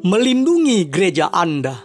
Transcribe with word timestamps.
melindungi 0.00 0.88
gereja 0.88 1.28
Anda. 1.28 1.76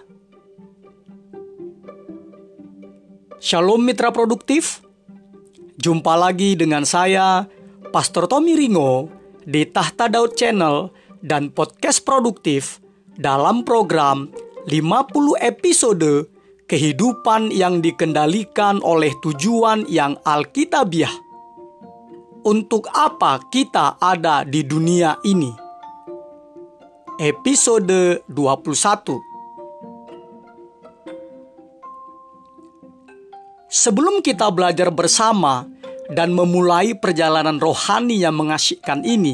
Shalom 3.44 3.84
mitra 3.84 4.10
produktif. 4.16 4.80
Jumpa 5.76 6.16
lagi 6.16 6.56
dengan 6.56 6.88
saya, 6.88 7.44
Pastor 7.92 8.32
Tommy 8.32 8.56
Ringo, 8.56 9.12
di 9.44 9.68
Tahta 9.68 10.08
Daud 10.08 10.34
Channel 10.34 10.90
dan 11.20 11.52
podcast 11.52 12.08
produktif 12.08 12.80
dalam 13.20 13.68
program 13.68 14.32
50 14.66 15.36
episode 15.44 16.32
kehidupan 16.66 17.52
yang 17.52 17.84
dikendalikan 17.84 18.80
oleh 18.82 19.12
tujuan 19.20 19.86
yang 19.92 20.16
alkitabiah. 20.24 21.12
Untuk 22.48 22.88
apa 22.96 23.44
kita 23.52 24.00
ada 24.00 24.48
di 24.48 24.64
dunia 24.64 25.20
ini? 25.28 25.65
Episode 27.16 28.28
21 28.28 28.28
Sebelum 33.72 34.20
kita 34.20 34.52
belajar 34.52 34.92
bersama 34.92 35.64
dan 36.12 36.36
memulai 36.36 36.92
perjalanan 36.92 37.56
rohani 37.56 38.20
yang 38.20 38.36
mengasyikkan 38.36 39.08
ini, 39.08 39.32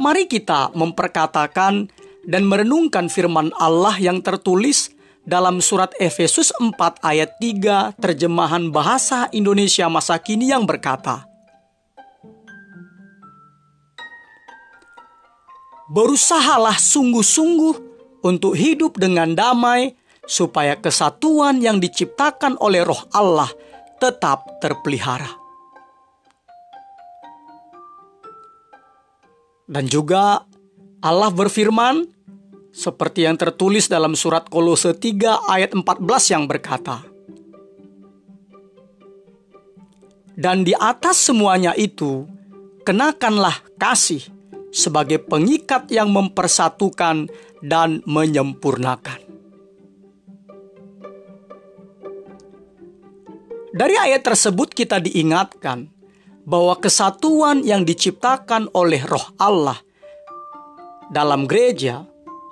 mari 0.00 0.24
kita 0.24 0.72
memperkatakan 0.72 1.92
dan 2.24 2.42
merenungkan 2.48 3.12
firman 3.12 3.52
Allah 3.60 4.00
yang 4.00 4.24
tertulis 4.24 4.88
dalam 5.28 5.60
surat 5.60 5.92
Efesus 6.00 6.48
4 6.56 6.74
ayat 7.04 7.36
3 7.44 8.00
terjemahan 8.00 8.72
bahasa 8.72 9.28
Indonesia 9.36 9.84
masa 9.92 10.16
kini 10.16 10.48
yang 10.48 10.64
berkata, 10.64 11.29
Berusahalah 15.90 16.78
sungguh-sungguh 16.78 17.74
untuk 18.22 18.54
hidup 18.54 18.94
dengan 18.94 19.34
damai 19.34 19.98
supaya 20.22 20.78
kesatuan 20.78 21.58
yang 21.58 21.82
diciptakan 21.82 22.54
oleh 22.62 22.86
roh 22.86 23.02
Allah 23.10 23.50
tetap 23.98 24.62
terpelihara. 24.62 25.34
Dan 29.66 29.86
juga 29.90 30.46
Allah 31.02 31.30
berfirman 31.30 32.06
seperti 32.70 33.26
yang 33.26 33.34
tertulis 33.34 33.90
dalam 33.90 34.14
surat 34.14 34.46
Kolose 34.46 34.94
3 34.94 35.50
ayat 35.50 35.74
14 35.74 36.06
yang 36.30 36.46
berkata, 36.46 37.02
Dan 40.38 40.64
di 40.64 40.72
atas 40.72 41.20
semuanya 41.20 41.76
itu, 41.76 42.24
kenakanlah 42.86 43.60
kasih 43.76 44.24
sebagai 44.70 45.18
pengikat 45.22 45.90
yang 45.90 46.10
mempersatukan 46.14 47.30
dan 47.62 48.00
menyempurnakan. 48.06 49.18
Dari 53.70 53.94
ayat 53.94 54.26
tersebut 54.26 54.74
kita 54.74 54.98
diingatkan 54.98 55.86
bahwa 56.42 56.74
kesatuan 56.82 57.62
yang 57.62 57.86
diciptakan 57.86 58.66
oleh 58.74 58.98
Roh 59.06 59.30
Allah 59.38 59.78
dalam 61.10 61.46
gereja 61.46 62.02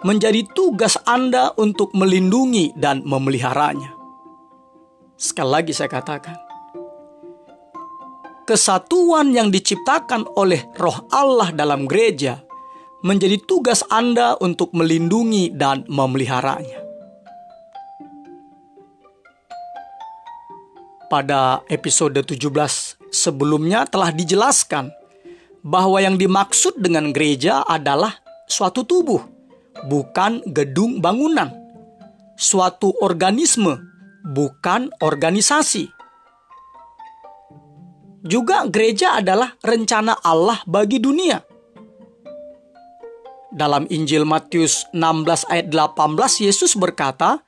menjadi 0.07 0.47
tugas 0.55 0.95
Anda 1.03 1.51
untuk 1.59 1.91
melindungi 1.91 2.79
dan 2.79 3.03
memeliharanya. 3.03 3.99
Sekali 5.19 5.51
lagi 5.51 5.73
saya 5.75 5.91
katakan, 5.91 6.48
kesatuan 8.49 9.37
yang 9.37 9.53
diciptakan 9.53 10.25
oleh 10.41 10.65
Roh 10.81 11.05
Allah 11.13 11.53
dalam 11.53 11.85
gereja 11.85 12.41
menjadi 13.05 13.37
tugas 13.45 13.85
Anda 13.93 14.41
untuk 14.41 14.73
melindungi 14.73 15.53
dan 15.53 15.85
memeliharanya. 15.85 16.81
Pada 21.13 21.61
episode 21.69 22.17
17 22.25 22.41
sebelumnya 23.13 23.85
telah 23.85 24.17
dijelaskan 24.17 24.89
bahwa 25.61 26.01
yang 26.01 26.17
dimaksud 26.17 26.81
dengan 26.81 27.13
gereja 27.13 27.69
adalah 27.69 28.17
suatu 28.49 28.81
tubuh 28.89 29.21
bukan 29.93 30.41
gedung 30.57 31.05
bangunan, 31.05 31.53
suatu 32.41 32.97
organisme, 33.05 33.77
bukan 34.25 34.89
organisasi. 35.05 35.98
Juga 38.29 38.69
gereja 38.69 39.17
adalah 39.17 39.57
rencana 39.65 40.21
Allah 40.21 40.61
bagi 40.69 41.01
dunia. 41.01 41.41
Dalam 43.49 43.89
Injil 43.89 44.29
Matius 44.29 44.85
16 44.93 45.49
ayat 45.49 45.73
18 45.73 46.45
Yesus 46.45 46.77
berkata, 46.77 47.41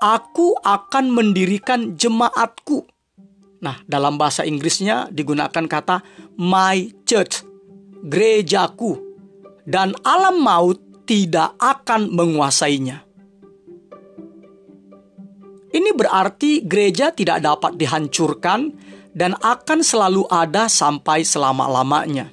"Aku 0.00 0.56
akan 0.64 1.12
mendirikan 1.12 2.00
jemaatku." 2.00 2.88
Nah, 3.60 3.76
dalam 3.84 4.16
bahasa 4.16 4.48
Inggrisnya 4.48 5.12
digunakan 5.12 5.68
kata 5.68 6.00
my 6.40 7.04
church, 7.04 7.44
gerejaku. 8.00 8.96
Dan 9.68 9.92
alam 10.00 10.40
maut 10.40 10.80
tidak 11.04 11.60
akan 11.60 12.08
menguasainya. 12.08 13.04
Ini 15.76 15.90
berarti 15.92 16.64
gereja 16.64 17.12
tidak 17.12 17.44
dapat 17.44 17.76
dihancurkan 17.76 18.72
dan 19.16 19.32
akan 19.40 19.80
selalu 19.80 20.28
ada 20.28 20.68
sampai 20.68 21.24
selama-lamanya. 21.24 22.28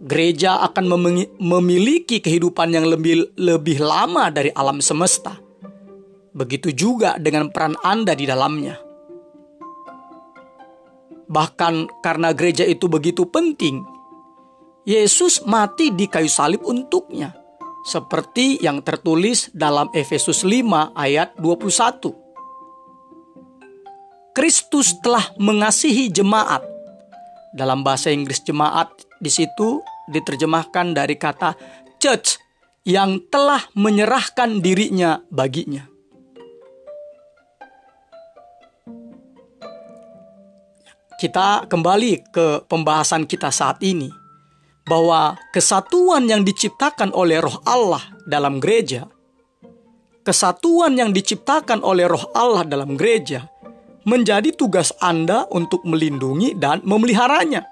Gereja 0.00 0.64
akan 0.64 0.96
memiliki 1.36 2.24
kehidupan 2.24 2.72
yang 2.72 2.88
lebih 2.88 3.36
lebih 3.36 3.84
lama 3.84 4.32
dari 4.32 4.48
alam 4.56 4.80
semesta. 4.80 5.36
Begitu 6.32 6.72
juga 6.72 7.20
dengan 7.20 7.52
peran 7.52 7.76
Anda 7.84 8.16
di 8.16 8.24
dalamnya. 8.24 8.80
Bahkan 11.30 12.02
karena 12.02 12.32
gereja 12.34 12.64
itu 12.66 12.90
begitu 12.90 13.28
penting, 13.28 13.84
Yesus 14.88 15.44
mati 15.46 15.92
di 15.94 16.08
kayu 16.08 16.32
salib 16.32 16.64
untuknya. 16.64 17.36
Seperti 17.86 18.58
yang 18.58 18.82
tertulis 18.82 19.52
dalam 19.54 19.92
Efesus 19.94 20.42
5 20.42 20.96
ayat 20.96 21.36
21. 21.38 22.19
Kristus 24.40 24.96
telah 25.04 25.36
mengasihi 25.36 26.08
jemaat. 26.08 26.64
Dalam 27.52 27.84
bahasa 27.84 28.08
Inggris 28.08 28.40
jemaat 28.40 28.88
di 29.20 29.28
situ 29.28 29.84
diterjemahkan 30.08 30.96
dari 30.96 31.12
kata 31.20 31.52
church 32.00 32.40
yang 32.88 33.20
telah 33.28 33.60
menyerahkan 33.76 34.64
dirinya 34.64 35.20
baginya. 35.28 35.84
Kita 41.20 41.68
kembali 41.68 42.32
ke 42.32 42.64
pembahasan 42.64 43.28
kita 43.28 43.52
saat 43.52 43.84
ini 43.84 44.08
bahwa 44.88 45.36
kesatuan 45.52 46.24
yang 46.24 46.48
diciptakan 46.48 47.12
oleh 47.12 47.44
Roh 47.44 47.60
Allah 47.68 48.08
dalam 48.24 48.56
gereja, 48.56 49.04
kesatuan 50.24 50.96
yang 50.96 51.12
diciptakan 51.12 51.84
oleh 51.84 52.08
Roh 52.08 52.32
Allah 52.32 52.64
dalam 52.64 52.96
gereja, 52.96 53.44
menjadi 54.10 54.50
tugas 54.50 54.90
Anda 54.98 55.46
untuk 55.54 55.86
melindungi 55.86 56.58
dan 56.58 56.82
memeliharanya. 56.82 57.62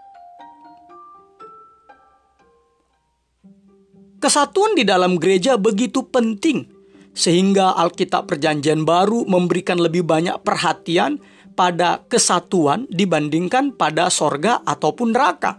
Kesatuan 4.22 4.78
di 4.78 4.87
dalam 4.87 5.19
gereja 5.19 5.59
begitu 5.59 6.06
penting, 6.06 6.66
sehingga 7.15 7.75
Alkitab 7.75 8.31
Perjanjian 8.31 8.86
Baru 8.86 9.27
memberikan 9.27 9.78
lebih 9.78 10.07
banyak 10.07 10.42
perhatian 10.47 11.18
pada 11.59 12.07
kesatuan 12.07 12.86
dibandingkan 12.86 13.74
pada 13.74 14.07
sorga 14.10 14.63
ataupun 14.63 15.10
neraka. 15.10 15.59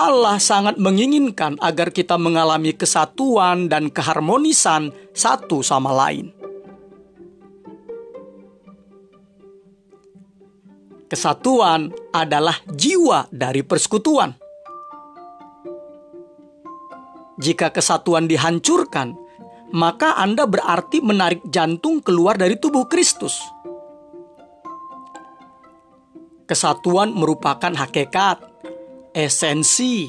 Allah 0.00 0.40
sangat 0.40 0.80
menginginkan 0.80 1.60
agar 1.60 1.92
kita 1.92 2.16
mengalami 2.16 2.72
kesatuan 2.72 3.68
dan 3.68 3.92
keharmonisan 3.92 4.96
satu 5.12 5.60
sama 5.60 5.92
lain. 5.92 6.39
Kesatuan 11.10 11.90
adalah 12.14 12.54
jiwa 12.70 13.26
dari 13.34 13.66
persekutuan. 13.66 14.30
Jika 17.34 17.74
kesatuan 17.74 18.30
dihancurkan, 18.30 19.18
maka 19.74 20.14
Anda 20.14 20.46
berarti 20.46 21.02
menarik 21.02 21.42
jantung 21.50 21.98
keluar 21.98 22.38
dari 22.38 22.54
tubuh 22.62 22.86
Kristus. 22.86 23.42
Kesatuan 26.46 27.10
merupakan 27.10 27.74
hakikat 27.74 28.46
esensi, 29.10 30.06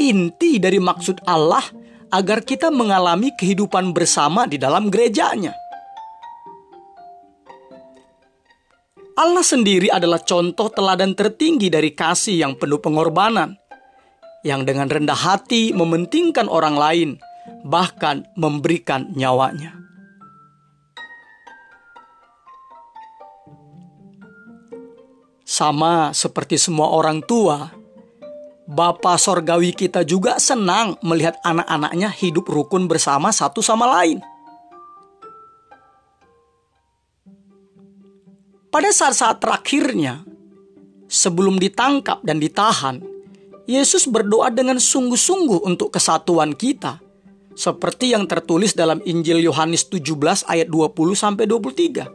inti 0.00 0.56
dari 0.56 0.80
maksud 0.80 1.28
Allah 1.28 1.64
agar 2.08 2.40
kita 2.40 2.72
mengalami 2.72 3.36
kehidupan 3.36 3.92
bersama 3.92 4.48
di 4.48 4.56
dalam 4.56 4.88
gerejanya. 4.88 5.65
Allah 9.16 9.40
sendiri 9.40 9.88
adalah 9.88 10.20
contoh 10.20 10.68
teladan 10.68 11.16
tertinggi 11.16 11.72
dari 11.72 11.96
kasih 11.96 12.44
yang 12.44 12.52
penuh 12.60 12.78
pengorbanan. 12.78 13.56
yang 14.46 14.62
dengan 14.62 14.86
rendah 14.86 15.18
hati 15.18 15.74
mementingkan 15.74 16.46
orang 16.46 16.78
lain, 16.78 17.10
bahkan 17.66 18.22
memberikan 18.38 19.10
nyawanya. 19.10 19.74
Sama 25.42 26.14
seperti 26.14 26.62
semua 26.62 26.94
orang 26.94 27.26
tua, 27.26 27.74
Bapa 28.70 29.18
sorgawi 29.18 29.74
kita 29.74 30.06
juga 30.06 30.38
senang 30.38 30.94
melihat 31.02 31.34
anak-anaknya 31.42 32.14
hidup 32.14 32.46
rukun 32.46 32.86
bersama 32.86 33.34
satu 33.34 33.58
sama 33.66 33.90
lain. 33.98 34.22
Pada 38.70 38.90
saat-saat 38.92 39.40
terakhirnya, 39.40 40.26
sebelum 41.06 41.56
ditangkap 41.56 42.20
dan 42.26 42.42
ditahan, 42.42 43.00
Yesus 43.66 44.06
berdoa 44.06 44.50
dengan 44.54 44.78
sungguh-sungguh 44.78 45.66
untuk 45.66 45.90
kesatuan 45.90 46.54
kita, 46.54 47.02
seperti 47.56 48.12
yang 48.12 48.28
tertulis 48.28 48.76
dalam 48.76 49.00
Injil 49.02 49.40
Yohanes 49.42 49.88
17 49.90 50.44
ayat 50.46 50.68
20 50.68 51.16
sampai 51.16 51.48
23. 51.48 52.06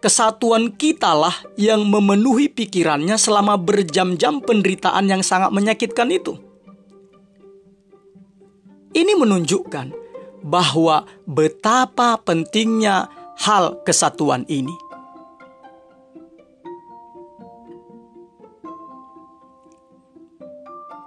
Kesatuan 0.00 0.70
kitalah 0.74 1.34
yang 1.58 1.82
memenuhi 1.86 2.46
pikirannya 2.48 3.18
selama 3.18 3.58
berjam-jam 3.58 4.38
penderitaan 4.38 5.10
yang 5.10 5.22
sangat 5.22 5.50
menyakitkan 5.50 6.08
itu. 6.14 6.38
Ini 8.96 9.12
menunjukkan 9.18 9.92
bahwa 10.46 11.04
betapa 11.26 12.16
pentingnya 12.22 13.10
hal 13.40 13.84
kesatuan 13.84 14.48
ini. 14.48 14.72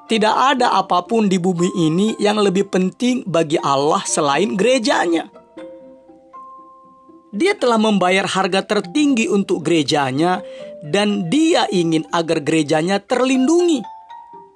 Tidak 0.10 0.36
ada 0.58 0.74
apa 0.74 1.06
pun 1.06 1.30
di 1.30 1.38
bumi 1.38 1.70
ini 1.78 2.18
yang 2.18 2.42
lebih 2.42 2.66
penting 2.74 3.22
bagi 3.30 3.62
Allah 3.62 4.02
selain 4.10 4.58
gerejanya. 4.58 5.30
Dia 7.30 7.54
telah 7.54 7.78
membayar 7.78 8.26
harga 8.26 8.66
tertinggi 8.66 9.30
untuk 9.30 9.62
gerejanya, 9.62 10.42
dan 10.82 11.30
Dia 11.30 11.70
ingin 11.70 12.10
agar 12.10 12.42
gerejanya 12.42 12.98
terlindungi, 13.06 13.86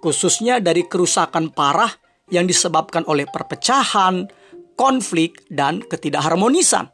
khususnya 0.02 0.58
dari 0.58 0.90
kerusakan 0.90 1.54
parah 1.54 1.94
yang 2.34 2.50
disebabkan 2.50 3.06
oleh 3.06 3.30
perpecahan, 3.30 4.26
konflik, 4.74 5.38
dan 5.54 5.86
ketidakharmonisan. 5.86 6.90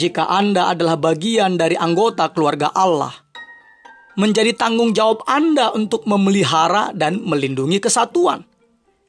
Jika 0.00 0.32
Anda 0.32 0.72
adalah 0.72 0.96
bagian 0.96 1.60
dari 1.60 1.76
anggota 1.76 2.32
keluarga 2.32 2.72
Allah, 2.72 3.12
menjadi 4.16 4.56
tanggung 4.56 4.96
jawab 4.96 5.28
Anda 5.28 5.76
untuk 5.76 6.08
memelihara 6.08 6.96
dan 6.96 7.20
melindungi 7.20 7.76
kesatuan 7.84 8.40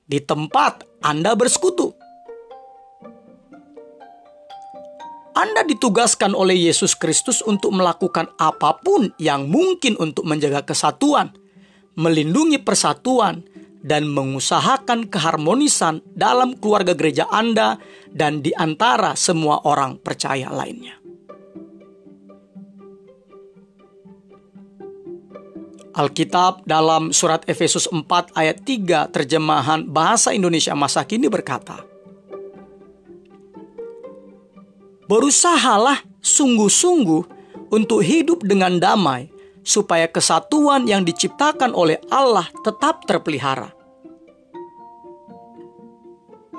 di 0.04 0.20
tempat 0.20 0.84
Anda 1.00 1.32
bersekutu. 1.40 1.96
Anda 5.32 5.64
ditugaskan 5.64 6.36
oleh 6.36 6.60
Yesus 6.60 7.00
Kristus 7.00 7.40
untuk 7.40 7.72
melakukan 7.72 8.28
apa 8.36 8.76
pun 8.84 9.16
yang 9.16 9.48
mungkin 9.48 9.96
untuk 9.96 10.28
menjaga 10.28 10.68
kesatuan, 10.68 11.32
melindungi 11.96 12.60
persatuan, 12.60 13.48
dan 13.82 14.06
mengusahakan 14.10 15.10
keharmonisan 15.10 16.06
dalam 16.14 16.58
keluarga 16.58 16.94
gereja 16.94 17.26
Anda 17.30 17.82
dan 18.14 18.46
di 18.46 18.54
antara 18.54 19.18
semua 19.18 19.66
orang 19.66 19.98
percaya 19.98 20.54
lainnya. 20.54 21.02
Alkitab 25.92 26.64
dalam 26.64 27.12
surat 27.12 27.44
Efesus 27.52 27.84
4 27.92 28.08
ayat 28.32 28.64
3 28.64 29.12
terjemahan 29.12 29.84
bahasa 29.84 30.32
Indonesia 30.32 30.72
masa 30.72 31.04
kini 31.04 31.28
berkata, 31.28 31.84
Berusahalah 35.12 36.00
sungguh-sungguh 36.24 37.24
untuk 37.76 38.00
hidup 38.00 38.48
dengan 38.48 38.80
damai 38.80 39.28
supaya 39.62 40.10
kesatuan 40.10 40.90
yang 40.90 41.06
diciptakan 41.06 41.74
oleh 41.78 42.02
Allah 42.10 42.46
tetap 42.66 43.06
terpelihara. 43.06 43.70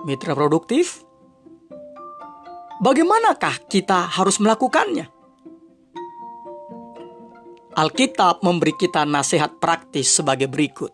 Mitra 0.03 0.35
produktif, 0.35 1.07
bagaimanakah 2.83 3.71
kita 3.71 4.11
harus 4.11 4.43
melakukannya? 4.43 5.07
Alkitab 7.73 8.45
memberi 8.45 8.75
kita 8.77 9.07
nasihat 9.07 9.57
praktis 9.63 10.11
sebagai 10.11 10.51
berikut. 10.51 10.93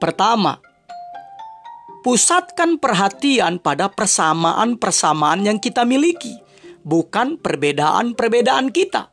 Pertama, 0.00 0.56
pusatkan 2.00 2.80
perhatian 2.80 3.60
pada 3.60 3.92
persamaan-persamaan 3.92 5.44
yang 5.44 5.60
kita 5.60 5.84
miliki, 5.84 6.40
bukan 6.84 7.40
perbedaan-perbedaan 7.40 8.72
kita. 8.72 9.12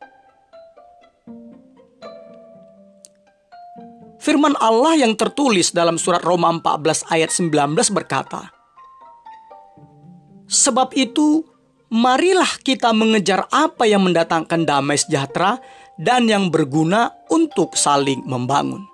Firman 4.18 4.58
Allah 4.58 4.98
yang 4.98 5.14
tertulis 5.14 5.70
dalam 5.70 5.96
surat 5.96 6.20
Roma 6.20 6.50
14 6.50 7.08
ayat 7.08 7.30
19 7.30 7.72
berkata, 7.94 8.50
Sebab 10.48 10.96
itu, 10.96 11.46
marilah 11.92 12.48
kita 12.64 12.92
mengejar 12.92 13.46
apa 13.48 13.84
yang 13.84 14.04
mendatangkan 14.04 14.64
damai 14.64 14.98
sejahtera 14.98 15.60
dan 15.96 16.26
yang 16.26 16.48
berguna 16.48 17.14
untuk 17.30 17.76
saling 17.78 18.24
membangun. 18.26 18.84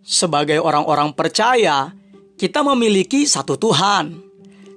Sebagai 0.00 0.58
orang-orang 0.58 1.14
percaya, 1.14 1.92
kita 2.40 2.64
memiliki 2.64 3.28
satu 3.28 3.60
Tuhan, 3.60 4.16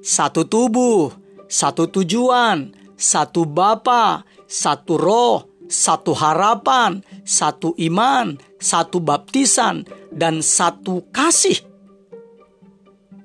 satu 0.04 0.44
tubuh, 0.44 1.16
satu 1.48 1.88
tujuan, 1.88 2.76
satu 3.00 3.48
Bapa, 3.48 4.28
satu 4.44 5.00
Roh, 5.00 5.48
satu 5.72 6.12
harapan, 6.12 7.00
satu 7.24 7.72
iman, 7.80 8.36
satu 8.60 9.00
baptisan, 9.00 9.88
dan 10.12 10.44
satu 10.44 11.08
kasih. 11.16 11.56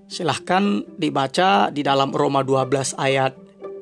Silahkan 0.06 0.86
dibaca 0.94 1.74
di 1.74 1.82
dalam 1.82 2.14
Roma 2.14 2.46
12 2.46 2.94
ayat 2.94 3.34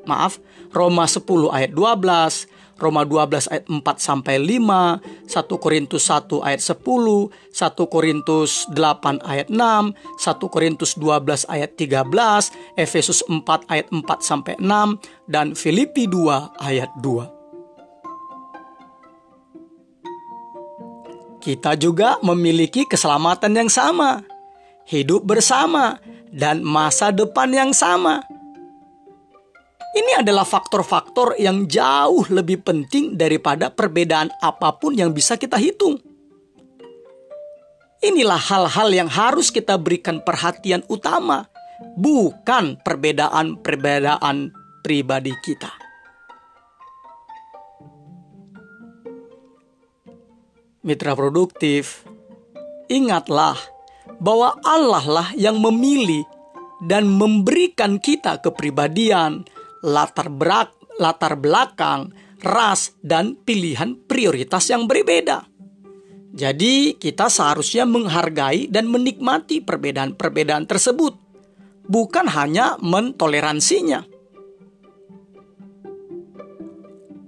maaf, 0.09 0.41
Roma 0.73 1.05
10 1.05 1.53
ayat 1.53 1.69
12, 1.69 2.56
Roma 2.77 3.03
12 3.03 3.49
ayat 3.49 3.65
4 3.65 3.81
sampai 3.97 4.37
5, 4.41 5.01
1 5.27 5.63
Korintus 5.63 6.05
1 6.09 6.45
ayat 6.45 6.61
10, 6.61 6.77
1 7.51 7.93
Korintus 7.93 8.69
8 8.71 9.21
ayat 9.25 9.47
6, 9.49 9.57
1 9.57 10.53
Korintus 10.53 10.93
12 10.95 11.49
ayat 11.49 11.73
13, 11.73 12.77
Efesus 12.77 13.25
4 13.25 13.43
ayat 13.69 13.87
4 13.89 14.01
sampai 14.21 14.53
6 14.61 14.97
dan 15.25 15.57
Filipi 15.57 16.05
2 16.05 16.61
ayat 16.61 16.89
2. 17.01 17.37
Kita 21.41 21.79
juga 21.79 22.19
memiliki 22.19 22.83
keselamatan 22.83 23.55
yang 23.55 23.71
sama, 23.71 24.19
hidup 24.83 25.23
bersama, 25.23 25.95
dan 26.27 26.59
masa 26.59 27.09
depan 27.15 27.47
yang 27.47 27.71
sama. 27.71 28.19
Ini 29.97 30.21
adalah 30.21 30.45
faktor-faktor 30.45 31.41
yang 31.41 31.65
jauh 31.65 32.21
lebih 32.29 32.61
penting 32.61 33.17
daripada 33.17 33.73
perbedaan 33.73 34.29
apa 34.45 34.77
pun 34.77 34.93
yang 34.93 35.09
bisa 35.09 35.41
kita 35.41 35.57
hitung. 35.57 35.97
Inilah 38.05 38.37
hal-hal 38.37 38.93
yang 38.93 39.09
harus 39.09 39.49
kita 39.49 39.73
berikan 39.81 40.21
perhatian 40.21 40.85
utama, 40.85 41.49
bukan 41.97 42.77
perbedaan-perbedaan 42.85 44.53
pribadi 44.85 45.33
kita. 45.41 45.73
Mitra 50.85 51.17
produktif, 51.17 52.05
ingatlah 52.85 53.57
bahwa 54.21 54.61
Allah 54.61 55.05
lah 55.09 55.27
yang 55.33 55.57
memilih 55.57 56.21
dan 56.85 57.09
memberikan 57.09 57.97
kita 57.97 58.37
kepribadian, 58.45 59.41
latar 59.85 60.29
berak, 60.31 60.73
latar 60.97 61.37
belakang, 61.37 62.13
ras 62.41 62.93
dan 63.01 63.37
pilihan 63.37 63.97
prioritas 64.05 64.69
yang 64.69 64.85
berbeda. 64.85 65.45
Jadi, 66.37 66.93
kita 67.01 67.33
seharusnya 67.33 67.89
menghargai 67.89 68.69
dan 68.69 68.85
menikmati 68.85 69.65
perbedaan-perbedaan 69.65 70.69
tersebut, 70.69 71.17
bukan 71.89 72.29
hanya 72.29 72.77
mentoleransinya. 72.77 74.05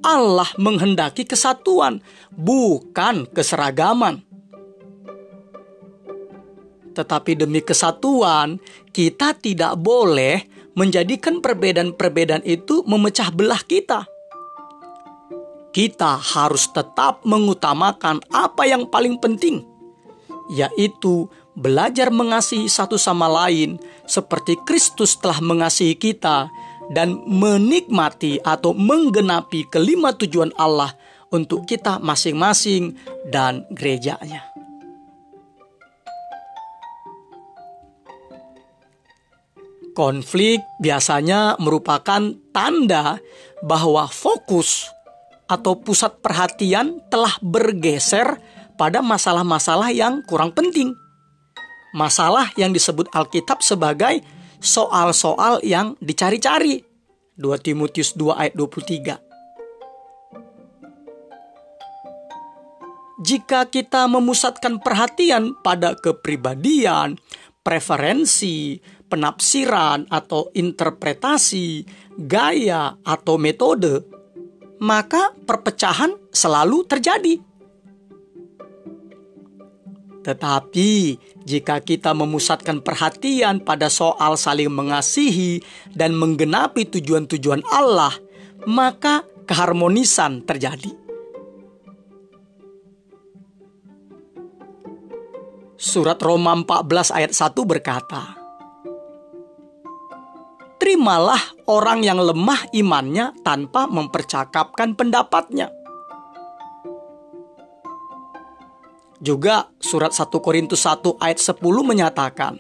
Allah 0.06 0.48
menghendaki 0.62 1.26
kesatuan, 1.26 2.06
bukan 2.32 3.26
keseragaman. 3.34 4.24
Tetapi 6.94 7.32
demi 7.34 7.64
kesatuan, 7.64 8.60
kita 8.92 9.36
tidak 9.36 9.74
boleh 9.80 10.44
menjadikan 10.80 11.44
perbedaan-perbedaan 11.44 12.48
itu 12.48 12.88
memecah 12.88 13.28
belah 13.36 13.60
kita. 13.68 14.08
Kita 15.76 16.16
harus 16.16 16.72
tetap 16.72 17.28
mengutamakan 17.28 18.24
apa 18.32 18.64
yang 18.64 18.88
paling 18.88 19.20
penting, 19.20 19.68
yaitu 20.48 21.28
belajar 21.52 22.08
mengasihi 22.10 22.72
satu 22.72 22.96
sama 22.96 23.28
lain 23.28 23.76
seperti 24.08 24.56
Kristus 24.64 25.20
telah 25.20 25.44
mengasihi 25.44 26.00
kita 26.00 26.48
dan 26.96 27.20
menikmati 27.28 28.40
atau 28.42 28.72
menggenapi 28.72 29.68
kelima 29.70 30.16
tujuan 30.16 30.50
Allah 30.58 30.96
untuk 31.30 31.70
kita 31.70 32.02
masing-masing 32.02 32.98
dan 33.30 33.68
gerejanya. 33.70 34.49
Konflik 40.00 40.64
biasanya 40.80 41.60
merupakan 41.60 42.32
tanda 42.56 43.20
bahwa 43.60 44.08
fokus 44.08 44.88
atau 45.44 45.76
pusat 45.76 46.24
perhatian 46.24 47.04
telah 47.12 47.36
bergeser 47.44 48.40
pada 48.80 49.04
masalah-masalah 49.04 49.92
yang 49.92 50.24
kurang 50.24 50.56
penting. 50.56 50.96
Masalah 51.92 52.48
yang 52.56 52.72
disebut 52.72 53.12
Alkitab 53.12 53.60
sebagai 53.60 54.24
soal-soal 54.64 55.60
yang 55.68 56.00
dicari-cari. 56.00 56.80
2 57.36 57.60
Timotius 57.60 58.16
2 58.16 58.40
ayat 58.40 58.56
23. 58.56 59.20
Jika 63.20 63.68
kita 63.68 64.08
memusatkan 64.08 64.80
perhatian 64.80 65.60
pada 65.60 65.92
kepribadian, 65.92 67.20
preferensi, 67.60 68.80
penafsiran 69.10 70.06
atau 70.08 70.54
interpretasi, 70.54 71.84
gaya 72.16 72.96
atau 73.02 73.42
metode, 73.42 74.06
maka 74.80 75.34
perpecahan 75.34 76.16
selalu 76.32 76.88
terjadi. 76.88 77.36
Tetapi 80.20 80.92
jika 81.42 81.82
kita 81.82 82.14
memusatkan 82.14 82.86
perhatian 82.86 83.66
pada 83.66 83.90
soal 83.90 84.38
saling 84.38 84.70
mengasihi 84.70 85.64
dan 85.92 86.14
menggenapi 86.14 86.86
tujuan-tujuan 86.86 87.66
Allah, 87.66 88.14
maka 88.70 89.26
keharmonisan 89.50 90.46
terjadi. 90.46 90.94
Surat 95.80 96.20
Roma 96.20 96.52
14 96.54 97.16
ayat 97.16 97.32
1 97.32 97.56
berkata, 97.64 98.39
terimalah 100.80 101.40
orang 101.68 102.02
yang 102.02 102.18
lemah 102.18 102.72
imannya 102.72 103.36
tanpa 103.44 103.86
mempercakapkan 103.86 104.96
pendapatnya. 104.96 105.70
Juga 109.20 109.68
surat 109.84 110.16
1 110.16 110.32
Korintus 110.40 110.88
1 110.88 111.20
ayat 111.20 111.40
10 111.44 111.60
menyatakan, 111.84 112.56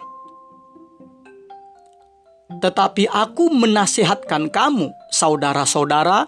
Tetapi 2.59 3.07
aku 3.07 3.47
menasihatkan 3.55 4.51
kamu, 4.51 4.91
saudara-saudara, 5.07 6.27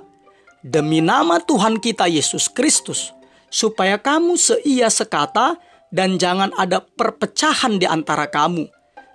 demi 0.64 1.04
nama 1.04 1.44
Tuhan 1.44 1.84
kita 1.84 2.08
Yesus 2.08 2.48
Kristus, 2.48 3.12
supaya 3.52 4.00
kamu 4.00 4.40
seia 4.40 4.88
sekata 4.88 5.60
dan 5.92 6.16
jangan 6.16 6.56
ada 6.56 6.80
perpecahan 6.80 7.76
di 7.76 7.84
antara 7.84 8.32
kamu, 8.32 8.72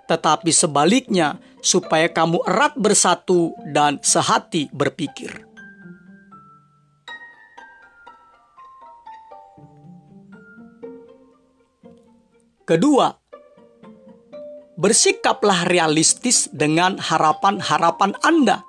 tetapi 0.07 0.55
sebaliknya 0.55 1.39
supaya 1.59 2.07
kamu 2.07 2.47
erat 2.47 2.79
bersatu 2.79 3.53
dan 3.75 3.99
sehati 4.03 4.71
berpikir. 4.71 5.47
Kedua, 12.67 13.15
bersikaplah 14.75 15.71
realistis 15.71 16.51
dengan 16.51 16.99
harapan-harapan 16.99 18.19
Anda. 18.27 18.67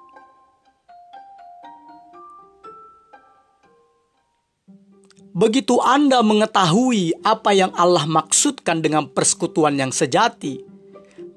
Begitu 5.37 5.77
Anda 5.81 6.25
mengetahui 6.25 7.21
apa 7.21 7.53
yang 7.53 7.69
Allah 7.77 8.09
maksudkan 8.09 8.81
dengan 8.81 9.05
persekutuan 9.09 9.77
yang 9.77 9.93
sejati, 9.93 10.76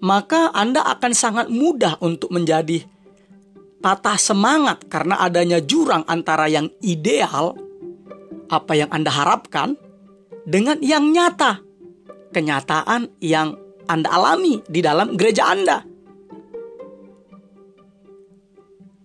maka 0.01 0.49
Anda 0.57 0.85
akan 0.85 1.13
sangat 1.13 1.47
mudah 1.53 2.01
untuk 2.01 2.33
menjadi 2.33 2.85
patah 3.81 4.17
semangat 4.21 4.85
karena 4.89 5.21
adanya 5.21 5.61
jurang 5.61 6.05
antara 6.09 6.49
yang 6.49 6.69
ideal, 6.85 7.57
apa 8.53 8.73
yang 8.77 8.91
Anda 8.93 9.13
harapkan, 9.13 9.77
dengan 10.45 10.81
yang 10.81 11.13
nyata, 11.13 11.61
kenyataan 12.33 13.13
yang 13.21 13.57
Anda 13.89 14.09
alami 14.13 14.61
di 14.69 14.81
dalam 14.85 15.17
gereja 15.17 15.53
Anda. 15.53 15.85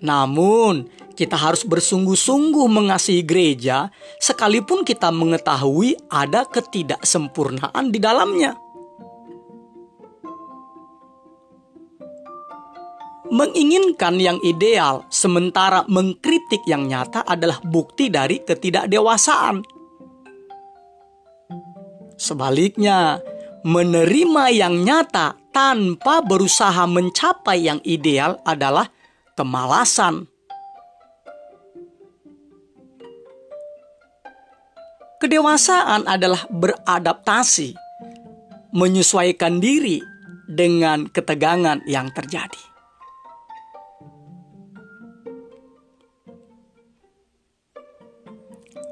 Namun, 0.06 0.92
kita 1.16 1.40
harus 1.40 1.64
bersungguh-sungguh 1.64 2.68
mengasihi 2.68 3.24
gereja, 3.24 3.90
sekalipun 4.20 4.84
kita 4.84 5.10
mengetahui 5.10 5.96
ada 6.12 6.44
ketidaksempurnaan 6.46 7.90
di 7.90 7.98
dalamnya. 7.98 8.65
Menginginkan 13.26 14.22
yang 14.22 14.38
ideal 14.46 15.10
sementara 15.10 15.82
mengkritik 15.90 16.62
yang 16.70 16.86
nyata 16.86 17.26
adalah 17.26 17.58
bukti 17.66 18.14
dari 18.14 18.38
ketidakdewasaan. 18.46 19.66
Sebaliknya, 22.16 23.18
menerima 23.66 24.44
yang 24.54 24.86
nyata 24.86 25.34
tanpa 25.50 26.22
berusaha 26.22 26.86
mencapai 26.86 27.66
yang 27.66 27.82
ideal 27.82 28.38
adalah 28.46 28.94
kemalasan. 29.34 30.30
Kedewasaan 35.18 36.06
adalah 36.06 36.46
beradaptasi, 36.54 37.74
menyesuaikan 38.70 39.58
diri 39.58 39.98
dengan 40.46 41.10
ketegangan 41.10 41.82
yang 41.90 42.14
terjadi. 42.14 42.75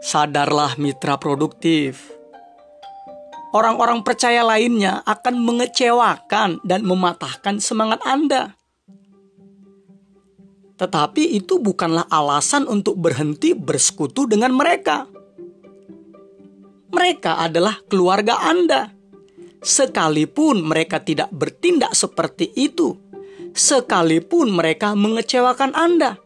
Sadarlah 0.04 0.76
mitra 0.76 1.16
produktif. 1.16 2.12
Orang-orang 3.56 4.04
percaya 4.04 4.44
lainnya 4.44 5.00
akan 5.08 5.40
mengecewakan 5.40 6.60
dan 6.68 6.84
mematahkan 6.84 7.64
semangat 7.64 8.04
Anda. 8.04 8.60
Tetapi 10.76 11.40
itu 11.40 11.56
bukanlah 11.64 12.04
alasan 12.12 12.68
untuk 12.68 13.00
berhenti 13.00 13.56
bersekutu 13.56 14.28
dengan 14.28 14.52
mereka. 14.52 15.08
Mereka 16.92 17.40
adalah 17.40 17.80
keluarga 17.88 18.44
Anda. 18.44 18.92
Sekalipun 19.64 20.68
mereka 20.68 21.00
tidak 21.00 21.32
bertindak 21.32 21.96
seperti 21.96 22.52
itu, 22.60 23.00
sekalipun 23.56 24.52
mereka 24.52 24.92
mengecewakan 25.00 25.72
Anda, 25.72 26.20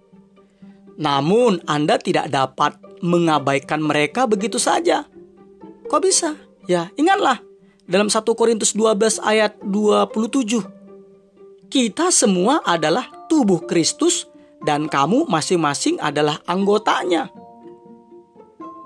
namun 0.98 1.62
Anda 1.70 2.02
tidak 2.02 2.34
dapat 2.34 2.87
mengabaikan 3.02 3.82
mereka 3.82 4.26
begitu 4.26 4.58
saja. 4.62 5.06
Kok 5.88 6.02
bisa? 6.04 6.36
Ya, 6.68 6.92
ingatlah 7.00 7.40
dalam 7.88 8.12
1 8.12 8.22
Korintus 8.36 8.76
12 8.76 9.24
ayat 9.24 9.56
27. 9.64 10.64
Kita 11.68 12.12
semua 12.12 12.64
adalah 12.64 13.08
tubuh 13.32 13.64
Kristus 13.64 14.28
dan 14.64 14.92
kamu 14.92 15.28
masing-masing 15.28 16.00
adalah 16.00 16.40
anggotanya. 16.48 17.32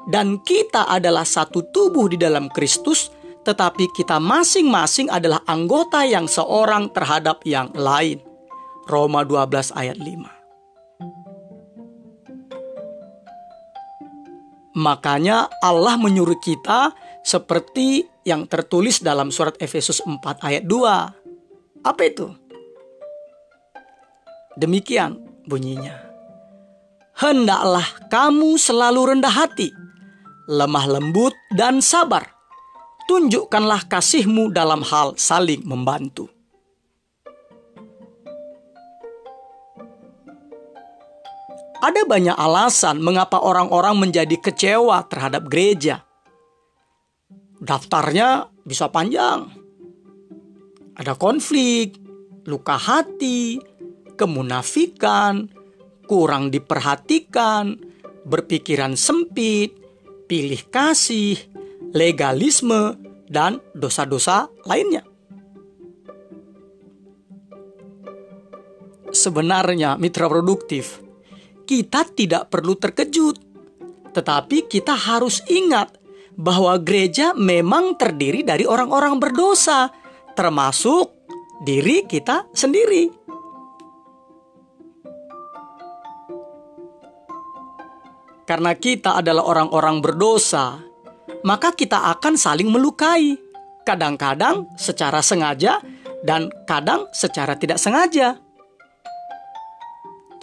Dan 0.10 0.42
kita 0.42 0.90
adalah 0.90 1.26
satu 1.26 1.62
tubuh 1.70 2.10
di 2.10 2.18
dalam 2.18 2.50
Kristus, 2.50 3.14
tetapi 3.46 3.90
kita 3.94 4.18
masing-masing 4.18 5.14
adalah 5.14 5.46
anggota 5.46 6.02
yang 6.06 6.26
seorang 6.26 6.90
terhadap 6.90 7.46
yang 7.46 7.70
lain. 7.78 8.22
Roma 8.90 9.22
12 9.22 9.72
ayat 9.78 9.98
5. 10.02 10.41
Makanya 14.72 15.52
Allah 15.60 16.00
menyuruh 16.00 16.40
kita 16.40 16.96
seperti 17.28 18.08
yang 18.24 18.48
tertulis 18.48 19.04
dalam 19.04 19.28
surat 19.28 19.60
Efesus 19.60 20.00
4 20.00 20.22
ayat 20.42 20.64
2. 20.64 21.84
Apa 21.84 22.02
itu? 22.08 22.32
Demikian 24.56 25.20
bunyinya. 25.44 25.96
Hendaklah 27.18 27.86
kamu 28.08 28.56
selalu 28.56 29.16
rendah 29.16 29.34
hati, 29.34 29.70
lemah 30.48 30.88
lembut 30.88 31.36
dan 31.54 31.84
sabar. 31.84 32.32
Tunjukkanlah 33.06 33.92
kasihmu 33.92 34.56
dalam 34.56 34.82
hal 34.88 35.20
saling 35.20 35.68
membantu. 35.68 36.32
Ada 41.82 42.06
banyak 42.06 42.38
alasan 42.38 43.02
mengapa 43.02 43.42
orang-orang 43.42 43.98
menjadi 43.98 44.38
kecewa 44.38 45.02
terhadap 45.10 45.50
gereja. 45.50 46.06
Daftarnya 47.58 48.54
bisa 48.62 48.86
panjang. 48.94 49.50
Ada 50.94 51.18
konflik, 51.18 51.98
luka 52.46 52.78
hati, 52.78 53.58
kemunafikan, 54.14 55.50
kurang 56.06 56.54
diperhatikan, 56.54 57.82
berpikiran 58.30 58.94
sempit, 58.94 59.74
pilih 60.30 60.62
kasih, 60.70 61.34
legalisme, 61.98 62.94
dan 63.26 63.58
dosa-dosa 63.74 64.54
lainnya. 64.70 65.02
Sebenarnya, 69.12 69.98
mitra 69.98 70.30
produktif, 70.30 71.04
kita 71.72 72.04
tidak 72.12 72.52
perlu 72.52 72.76
terkejut, 72.76 73.40
tetapi 74.12 74.68
kita 74.68 74.92
harus 74.92 75.40
ingat 75.48 75.96
bahwa 76.36 76.76
gereja 76.76 77.32
memang 77.32 77.96
terdiri 77.96 78.44
dari 78.44 78.68
orang-orang 78.68 79.16
berdosa, 79.24 79.88
termasuk 80.36 81.16
diri 81.64 82.04
kita 82.04 82.52
sendiri. 82.52 83.08
Karena 88.44 88.76
kita 88.76 89.24
adalah 89.24 89.48
orang-orang 89.48 90.04
berdosa, 90.04 90.76
maka 91.48 91.72
kita 91.72 92.12
akan 92.20 92.36
saling 92.36 92.68
melukai, 92.68 93.40
kadang-kadang 93.88 94.68
secara 94.76 95.24
sengaja 95.24 95.80
dan 96.28 96.52
kadang 96.68 97.08
secara 97.16 97.56
tidak 97.56 97.80
sengaja. 97.80 98.36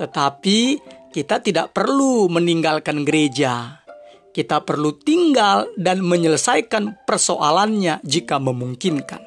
Tetapi 0.01 0.59
kita 1.15 1.41
tidak 1.41 1.73
perlu 1.73 2.29
meninggalkan 2.29 3.03
gereja. 3.03 3.83
Kita 4.33 4.63
perlu 4.63 4.95
tinggal 5.03 5.67
dan 5.75 6.05
menyelesaikan 6.05 7.03
persoalannya 7.09 7.99
jika 8.07 8.39
memungkinkan. 8.39 9.23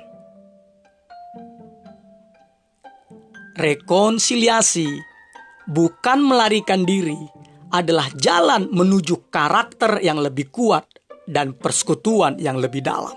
Rekonsiliasi 3.58 4.88
bukan 5.68 6.24
melarikan 6.24 6.88
diri, 6.88 7.18
adalah 7.72 8.12
jalan 8.20 8.68
menuju 8.68 9.32
karakter 9.32 10.04
yang 10.04 10.20
lebih 10.20 10.52
kuat 10.52 10.84
dan 11.24 11.56
persekutuan 11.56 12.36
yang 12.36 12.60
lebih 12.60 12.84
dalam. 12.84 13.16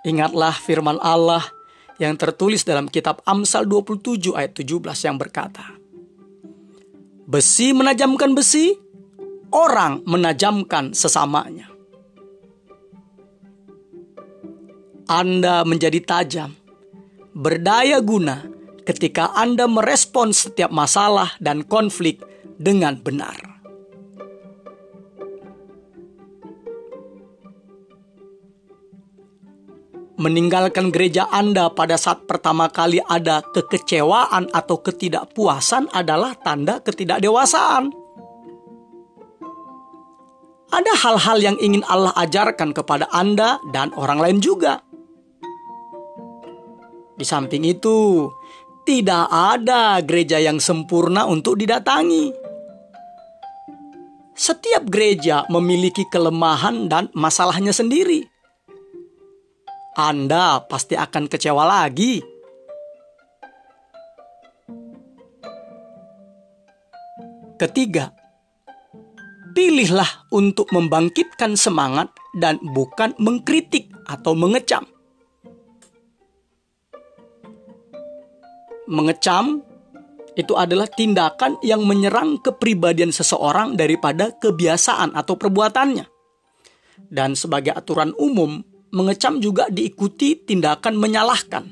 Ingatlah 0.00 0.56
firman 0.56 0.96
Allah 1.04 1.44
yang 2.00 2.16
tertulis 2.16 2.64
dalam 2.64 2.88
kitab 2.88 3.20
Amsal 3.28 3.68
27 3.68 4.32
ayat 4.32 4.56
17 4.56 4.80
yang 5.04 5.20
berkata, 5.20 5.76
Besi 7.28 7.76
menajamkan 7.76 8.32
besi, 8.34 8.74
orang 9.52 10.02
menajamkan 10.08 10.96
sesamanya. 10.96 11.68
Anda 15.06 15.62
menjadi 15.68 16.00
tajam, 16.02 16.56
berdaya 17.36 18.00
guna 18.00 18.48
ketika 18.88 19.36
Anda 19.36 19.68
merespon 19.68 20.32
setiap 20.32 20.72
masalah 20.72 21.36
dan 21.38 21.62
konflik 21.68 22.24
dengan 22.56 22.98
benar. 22.98 23.49
Meninggalkan 30.20 30.92
gereja 30.92 31.24
Anda 31.32 31.72
pada 31.72 31.96
saat 31.96 32.28
pertama 32.28 32.68
kali 32.68 33.00
ada 33.08 33.40
kekecewaan 33.40 34.52
atau 34.52 34.76
ketidakpuasan 34.84 35.88
adalah 35.96 36.36
tanda 36.36 36.84
ketidakdewasaan. 36.84 37.88
Ada 40.70 40.92
hal-hal 41.02 41.38
yang 41.42 41.56
ingin 41.58 41.82
Allah 41.88 42.14
ajarkan 42.14 42.70
kepada 42.76 43.10
Anda 43.10 43.58
dan 43.74 43.90
orang 43.96 44.22
lain 44.22 44.38
juga. 44.38 44.84
Di 47.18 47.26
samping 47.26 47.66
itu, 47.66 48.30
tidak 48.86 49.26
ada 49.26 49.98
gereja 50.04 50.38
yang 50.38 50.62
sempurna 50.62 51.26
untuk 51.26 51.58
didatangi. 51.58 52.30
Setiap 54.38 54.86
gereja 54.86 55.44
memiliki 55.50 56.06
kelemahan 56.06 56.86
dan 56.86 57.10
masalahnya 57.12 57.74
sendiri. 57.74 58.29
Anda 59.98 60.62
pasti 60.70 60.94
akan 60.94 61.26
kecewa 61.26 61.66
lagi. 61.66 62.22
Ketiga, 67.60 68.08
pilihlah 69.52 70.30
untuk 70.32 70.72
membangkitkan 70.72 71.58
semangat 71.60 72.08
dan 72.32 72.56
bukan 72.62 73.12
mengkritik 73.20 73.92
atau 74.08 74.32
mengecam. 74.32 74.88
Mengecam 78.88 79.60
itu 80.38 80.56
adalah 80.56 80.88
tindakan 80.88 81.60
yang 81.60 81.84
menyerang 81.84 82.40
kepribadian 82.40 83.12
seseorang 83.12 83.76
daripada 83.76 84.32
kebiasaan 84.32 85.12
atau 85.12 85.36
perbuatannya. 85.36 86.06
Dan 87.10 87.36
sebagai 87.36 87.76
aturan 87.76 88.16
umum, 88.16 88.62
mengecam 88.90 89.38
juga 89.38 89.70
diikuti 89.70 90.34
tindakan 90.34 90.98
menyalahkan, 90.98 91.64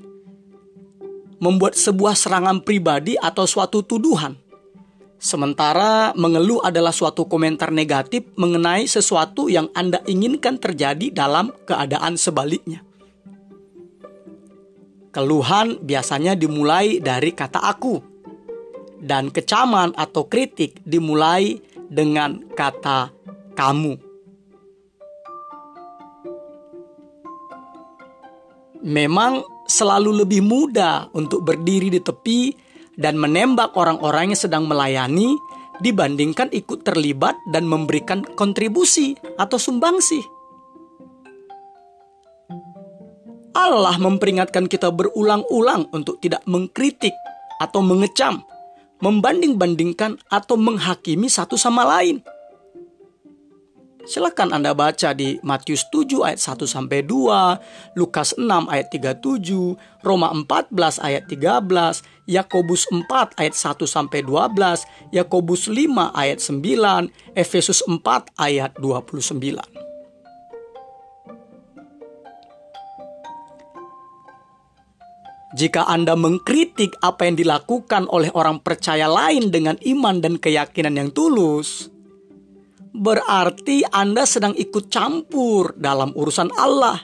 membuat 1.42 1.74
sebuah 1.74 2.14
serangan 2.14 2.62
pribadi 2.62 3.18
atau 3.18 3.46
suatu 3.46 3.82
tuduhan. 3.82 4.38
Sementara 5.18 6.14
mengeluh 6.14 6.62
adalah 6.62 6.94
suatu 6.94 7.26
komentar 7.26 7.74
negatif 7.74 8.22
mengenai 8.38 8.86
sesuatu 8.86 9.50
yang 9.50 9.66
Anda 9.74 9.98
inginkan 10.06 10.62
terjadi 10.62 11.10
dalam 11.10 11.50
keadaan 11.66 12.14
sebaliknya. 12.14 12.86
Keluhan 15.10 15.82
biasanya 15.82 16.38
dimulai 16.38 17.02
dari 17.02 17.34
kata 17.34 17.58
"aku", 17.58 17.98
dan 19.02 19.34
kecaman 19.34 19.90
atau 19.98 20.30
kritik 20.30 20.78
dimulai 20.86 21.58
dengan 21.90 22.38
kata 22.54 23.10
"kamu". 23.58 24.07
Memang 28.82 29.42
selalu 29.68 30.24
lebih 30.24 30.40
mudah 30.40 31.12
untuk 31.12 31.44
berdiri 31.44 31.92
di 31.92 32.00
tepi 32.00 32.54
dan 32.98 33.14
menembak 33.20 33.76
orang-orang 33.78 34.34
yang 34.34 34.40
sedang 34.40 34.64
melayani 34.66 35.38
dibandingkan 35.78 36.50
ikut 36.50 36.82
terlibat 36.82 37.38
dan 37.54 37.66
memberikan 37.66 38.26
kontribusi 38.34 39.14
atau 39.38 39.56
sumbangsi. 39.60 40.18
Allah 43.58 43.98
memperingatkan 43.98 44.70
kita 44.70 44.90
berulang-ulang 44.94 45.90
untuk 45.90 46.22
tidak 46.22 46.42
mengkritik 46.46 47.14
atau 47.58 47.82
mengecam, 47.82 48.42
membanding-bandingkan 49.02 50.18
atau 50.30 50.54
menghakimi 50.54 51.26
satu 51.26 51.58
sama 51.58 51.82
lain. 51.82 52.22
Silakan 54.08 54.56
Anda 54.56 54.72
baca 54.72 55.12
di 55.12 55.36
Matius 55.44 55.84
7 55.92 56.24
ayat 56.24 56.40
1 56.40 56.64
sampai 56.64 57.04
2, 57.04 57.92
Lukas 57.92 58.32
6 58.40 58.40
ayat 58.72 58.88
37, 58.88 59.76
Roma 60.00 60.32
14 60.32 61.04
ayat 61.04 61.28
13, 61.28 62.00
Yakobus 62.24 62.88
4 62.88 63.04
ayat 63.36 63.52
1 63.52 63.84
sampai 63.84 64.24
12, 64.24 65.12
Yakobus 65.12 65.68
5 65.68 66.08
ayat 66.16 66.40
9, 66.40 67.36
Efesus 67.36 67.84
4 67.84 68.00
ayat 68.40 68.72
29. 68.80 69.60
Jika 75.52 75.84
Anda 75.84 76.16
mengkritik 76.16 76.96
apa 77.04 77.28
yang 77.28 77.36
dilakukan 77.36 78.08
oleh 78.08 78.32
orang 78.32 78.64
percaya 78.64 79.04
lain 79.04 79.52
dengan 79.52 79.76
iman 79.84 80.24
dan 80.24 80.40
keyakinan 80.40 80.96
yang 80.96 81.12
tulus, 81.12 81.92
berarti 82.98 83.86
Anda 83.86 84.26
sedang 84.26 84.52
ikut 84.58 84.90
campur 84.90 85.72
dalam 85.78 86.10
urusan 86.12 86.50
Allah. 86.58 86.98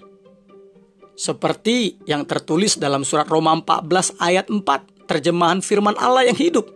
Seperti 1.14 2.02
yang 2.11 2.26
tertulis 2.26 2.74
dalam 2.74 3.07
surat 3.07 3.30
Roma 3.30 3.54
14 3.54 4.18
ayat 4.18 4.46
4, 4.50 5.07
terjemahan 5.07 5.62
firman 5.62 5.94
Allah 5.94 6.26
yang 6.26 6.35
hidup. 6.35 6.74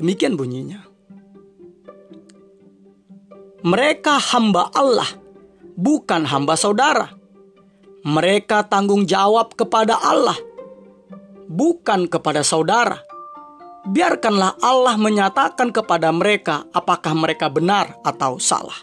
Demikian 0.00 0.40
bunyinya. 0.40 0.88
Mereka 3.60 4.16
hamba 4.32 4.72
Allah, 4.72 5.10
bukan 5.76 6.24
hamba 6.24 6.56
saudara. 6.56 7.12
Mereka 8.06 8.64
tanggung 8.72 9.04
jawab 9.04 9.52
kepada 9.52 10.00
Allah, 10.00 10.38
bukan 11.50 12.08
kepada 12.08 12.40
saudara 12.40 13.07
biarkanlah 13.88 14.60
Allah 14.60 14.96
menyatakan 15.00 15.72
kepada 15.72 16.12
mereka 16.12 16.68
apakah 16.76 17.16
mereka 17.16 17.48
benar 17.48 17.96
atau 18.04 18.36
salah. 18.36 18.76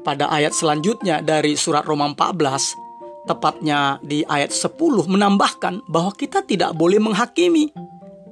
Pada 0.00 0.32
ayat 0.32 0.56
selanjutnya 0.56 1.20
dari 1.20 1.54
surat 1.54 1.84
Roma 1.84 2.08
14 2.08 3.28
tepatnya 3.28 4.00
di 4.00 4.24
ayat 4.24 4.50
10 4.50 4.80
menambahkan 5.06 5.84
bahwa 5.86 6.10
kita 6.16 6.40
tidak 6.42 6.72
boleh 6.72 6.96
menghakimi, 6.96 7.68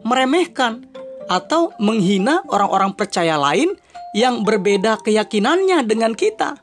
meremehkan, 0.02 0.88
atau 1.28 1.76
menghina 1.76 2.40
orang-orang 2.48 2.96
percaya 2.96 3.36
lain 3.36 3.76
yang 4.16 4.42
berbeda 4.48 4.96
keyakinannya 5.04 5.84
dengan 5.84 6.16
kita, 6.16 6.56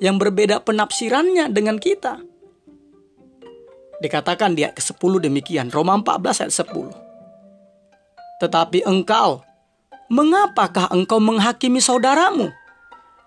yang 0.00 0.16
berbeda 0.16 0.64
penafsirannya 0.64 1.52
dengan 1.52 1.76
kita. 1.76 2.24
Dikatakan 3.96 4.52
di 4.52 4.60
ayat 4.64 4.76
ke-10 4.76 5.24
demikian, 5.24 5.72
Roma 5.72 5.96
14 5.96 6.44
ayat 6.44 6.54
10. 6.68 6.92
Tetapi 8.44 8.84
engkau, 8.84 9.40
mengapakah 10.12 10.92
engkau 10.92 11.16
menghakimi 11.16 11.80
saudaramu? 11.80 12.52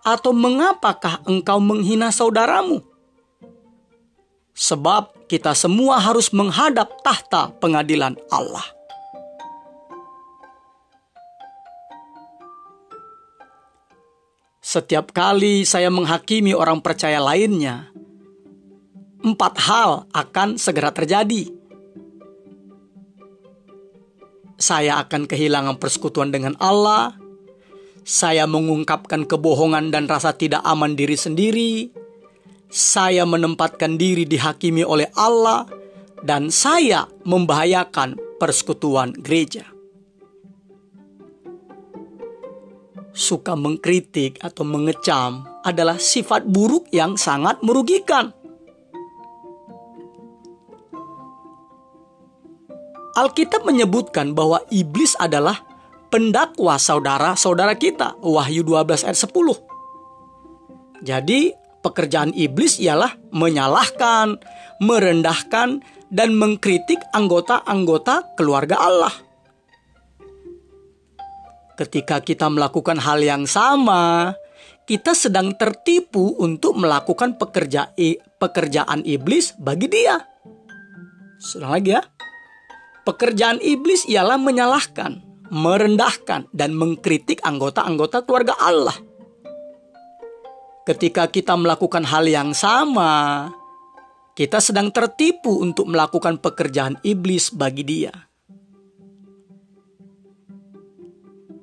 Atau 0.06 0.32
mengapakah 0.32 1.26
engkau 1.26 1.58
menghina 1.58 2.14
saudaramu? 2.14 2.86
Sebab 4.54 5.26
kita 5.26 5.58
semua 5.58 5.98
harus 5.98 6.30
menghadap 6.30 7.02
tahta 7.02 7.50
pengadilan 7.58 8.14
Allah. 8.30 8.66
Setiap 14.70 15.10
kali 15.10 15.66
saya 15.66 15.90
menghakimi 15.90 16.54
orang 16.54 16.78
percaya 16.78 17.18
lainnya, 17.18 17.90
empat 19.24 19.54
hal 19.60 20.08
akan 20.12 20.56
segera 20.56 20.92
terjadi. 20.92 21.52
Saya 24.60 25.00
akan 25.00 25.24
kehilangan 25.28 25.80
persekutuan 25.80 26.36
dengan 26.36 26.56
Allah. 26.60 27.16
Saya 28.04 28.50
mengungkapkan 28.50 29.24
kebohongan 29.24 29.92
dan 29.94 30.10
rasa 30.10 30.36
tidak 30.36 30.66
aman 30.68 30.98
diri 30.98 31.16
sendiri 31.16 31.94
saya 32.70 33.26
menempatkan 33.26 33.98
diri 33.98 34.30
dihakimi 34.30 34.86
oleh 34.86 35.10
Allah, 35.18 35.66
dan 36.22 36.54
saya 36.54 37.10
membahayakan 37.26 38.38
persekutuan 38.38 39.10
gereja. 39.18 39.66
Suka 43.10 43.58
mengkritik 43.58 44.38
atau 44.40 44.64
mengecam 44.64 45.44
adalah 45.66 45.98
sifat 45.98 46.46
buruk 46.46 46.88
yang 46.94 47.18
sangat 47.18 47.58
merugikan. 47.66 48.32
Alkitab 53.20 53.68
menyebutkan 53.68 54.32
bahwa 54.32 54.64
iblis 54.72 55.20
adalah 55.20 55.60
pendakwa 56.08 56.80
saudara-saudara 56.80 57.76
kita. 57.76 58.16
Wahyu 58.24 58.64
12 58.64 59.04
ayat 59.04 59.20
10. 59.20 61.04
Jadi 61.04 61.52
pekerjaan 61.84 62.32
iblis 62.32 62.80
ialah 62.80 63.20
menyalahkan, 63.36 64.40
merendahkan, 64.80 65.84
dan 66.10 66.30
mengkritik 66.36 67.00
anggota-anggota 67.12 68.36
keluarga 68.40 68.80
Allah. 68.82 69.14
Ketika 71.76 72.20
kita 72.20 72.52
melakukan 72.52 73.00
hal 73.00 73.24
yang 73.24 73.48
sama, 73.48 74.36
kita 74.84 75.16
sedang 75.16 75.56
tertipu 75.56 76.36
untuk 76.42 76.76
melakukan 76.76 77.40
pekerja, 77.40 77.96
pekerjaan 78.36 79.06
iblis 79.08 79.56
bagi 79.56 79.88
dia. 79.88 80.20
Sedang 81.40 81.72
lagi 81.72 81.96
ya. 81.96 82.04
Pekerjaan 83.08 83.62
iblis 83.64 84.06
ialah 84.06 84.38
menyalahkan, 84.38 85.24
merendahkan, 85.50 86.50
dan 86.52 86.76
mengkritik 86.76 87.42
anggota-anggota 87.42 88.24
keluarga 88.28 88.54
Allah 88.60 88.96
ketika 90.90 91.30
kita 91.30 91.54
melakukan 91.54 92.02
hal 92.02 92.26
yang 92.26 92.50
sama, 92.58 93.46
kita 94.34 94.58
sedang 94.58 94.90
tertipu 94.90 95.62
untuk 95.62 95.86
melakukan 95.86 96.42
pekerjaan 96.42 96.98
iblis 97.06 97.54
bagi 97.54 97.86
dia. 97.86 98.14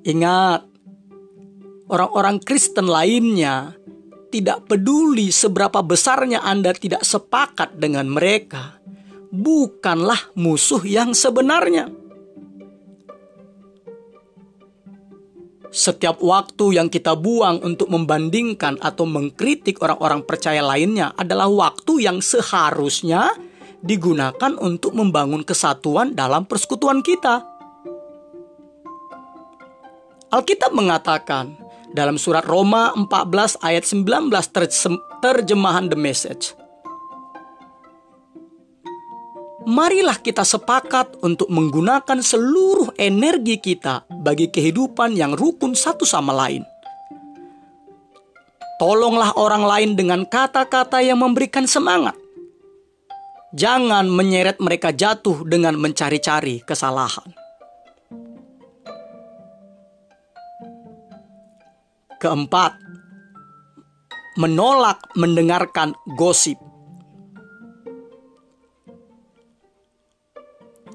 Ingat, 0.06 0.62
orang-orang 1.90 2.38
Kristen 2.38 2.86
lainnya 2.86 3.74
tidak 4.30 4.70
peduli 4.70 5.34
seberapa 5.34 5.82
besarnya 5.82 6.46
Anda 6.46 6.70
tidak 6.70 7.02
sepakat 7.02 7.82
dengan 7.82 8.06
mereka, 8.06 8.78
bukanlah 9.36 10.32
musuh 10.32 10.80
yang 10.88 11.12
sebenarnya. 11.12 11.92
Setiap 15.68 16.24
waktu 16.24 16.80
yang 16.80 16.88
kita 16.88 17.12
buang 17.12 17.60
untuk 17.60 17.92
membandingkan 17.92 18.80
atau 18.80 19.04
mengkritik 19.04 19.76
orang-orang 19.84 20.24
percaya 20.24 20.64
lainnya 20.64 21.12
adalah 21.20 21.52
waktu 21.52 22.08
yang 22.08 22.24
seharusnya 22.24 23.28
digunakan 23.84 24.56
untuk 24.56 24.96
membangun 24.96 25.44
kesatuan 25.44 26.16
dalam 26.16 26.48
persekutuan 26.48 27.04
kita. 27.04 27.44
Alkitab 30.32 30.72
mengatakan 30.72 31.60
dalam 31.92 32.16
surat 32.16 32.48
Roma 32.48 32.96
14 32.96 33.60
ayat 33.60 33.84
19 33.84 34.32
terjemahan 35.20 35.92
The 35.92 35.98
Message 36.00 36.65
marilah 39.66 40.16
kita 40.22 40.46
sepakat 40.46 41.18
untuk 41.26 41.50
menggunakan 41.50 42.22
seluruh 42.22 42.94
energi 42.96 43.58
kita 43.58 44.06
bagi 44.22 44.46
kehidupan 44.46 45.18
yang 45.18 45.34
rukun 45.34 45.74
satu 45.74 46.06
sama 46.06 46.30
lain. 46.30 46.62
Tolonglah 48.78 49.34
orang 49.34 49.64
lain 49.66 49.90
dengan 49.98 50.22
kata-kata 50.22 51.02
yang 51.02 51.18
memberikan 51.18 51.66
semangat. 51.66 52.14
Jangan 53.56 54.06
menyeret 54.06 54.60
mereka 54.60 54.92
jatuh 54.92 55.42
dengan 55.48 55.80
mencari-cari 55.80 56.60
kesalahan. 56.60 57.24
Keempat, 62.20 62.76
menolak 64.36 65.00
mendengarkan 65.16 65.96
gosip. 66.20 66.65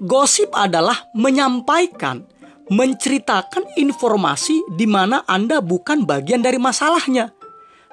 Gosip 0.01 0.49
adalah 0.57 1.13
menyampaikan, 1.13 2.25
menceritakan 2.73 3.77
informasi 3.77 4.65
di 4.73 4.89
mana 4.89 5.21
Anda 5.29 5.61
bukan 5.61 6.09
bagian 6.09 6.41
dari 6.41 6.57
masalahnya 6.57 7.29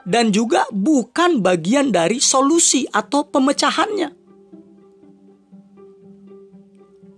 dan 0.08 0.32
juga 0.32 0.64
bukan 0.72 1.44
bagian 1.44 1.92
dari 1.92 2.16
solusi 2.16 2.88
atau 2.88 3.28
pemecahannya. 3.28 4.16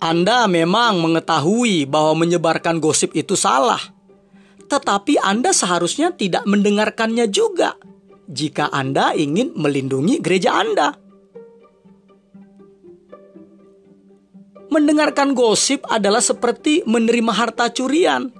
Anda 0.02 0.50
memang 0.50 0.98
mengetahui 0.98 1.86
bahwa 1.86 2.26
menyebarkan 2.26 2.82
gosip 2.82 3.14
itu 3.14 3.38
salah, 3.38 3.78
tetapi 4.66 5.22
Anda 5.22 5.54
seharusnya 5.54 6.10
tidak 6.18 6.42
mendengarkannya 6.50 7.30
juga 7.30 7.78
jika 8.26 8.74
Anda 8.74 9.14
ingin 9.14 9.54
melindungi 9.54 10.18
gereja 10.18 10.58
Anda. 10.58 11.09
Mendengarkan 14.70 15.34
gosip 15.34 15.82
adalah 15.90 16.22
seperti 16.22 16.86
menerima 16.86 17.34
harta 17.34 17.66
curian, 17.74 18.30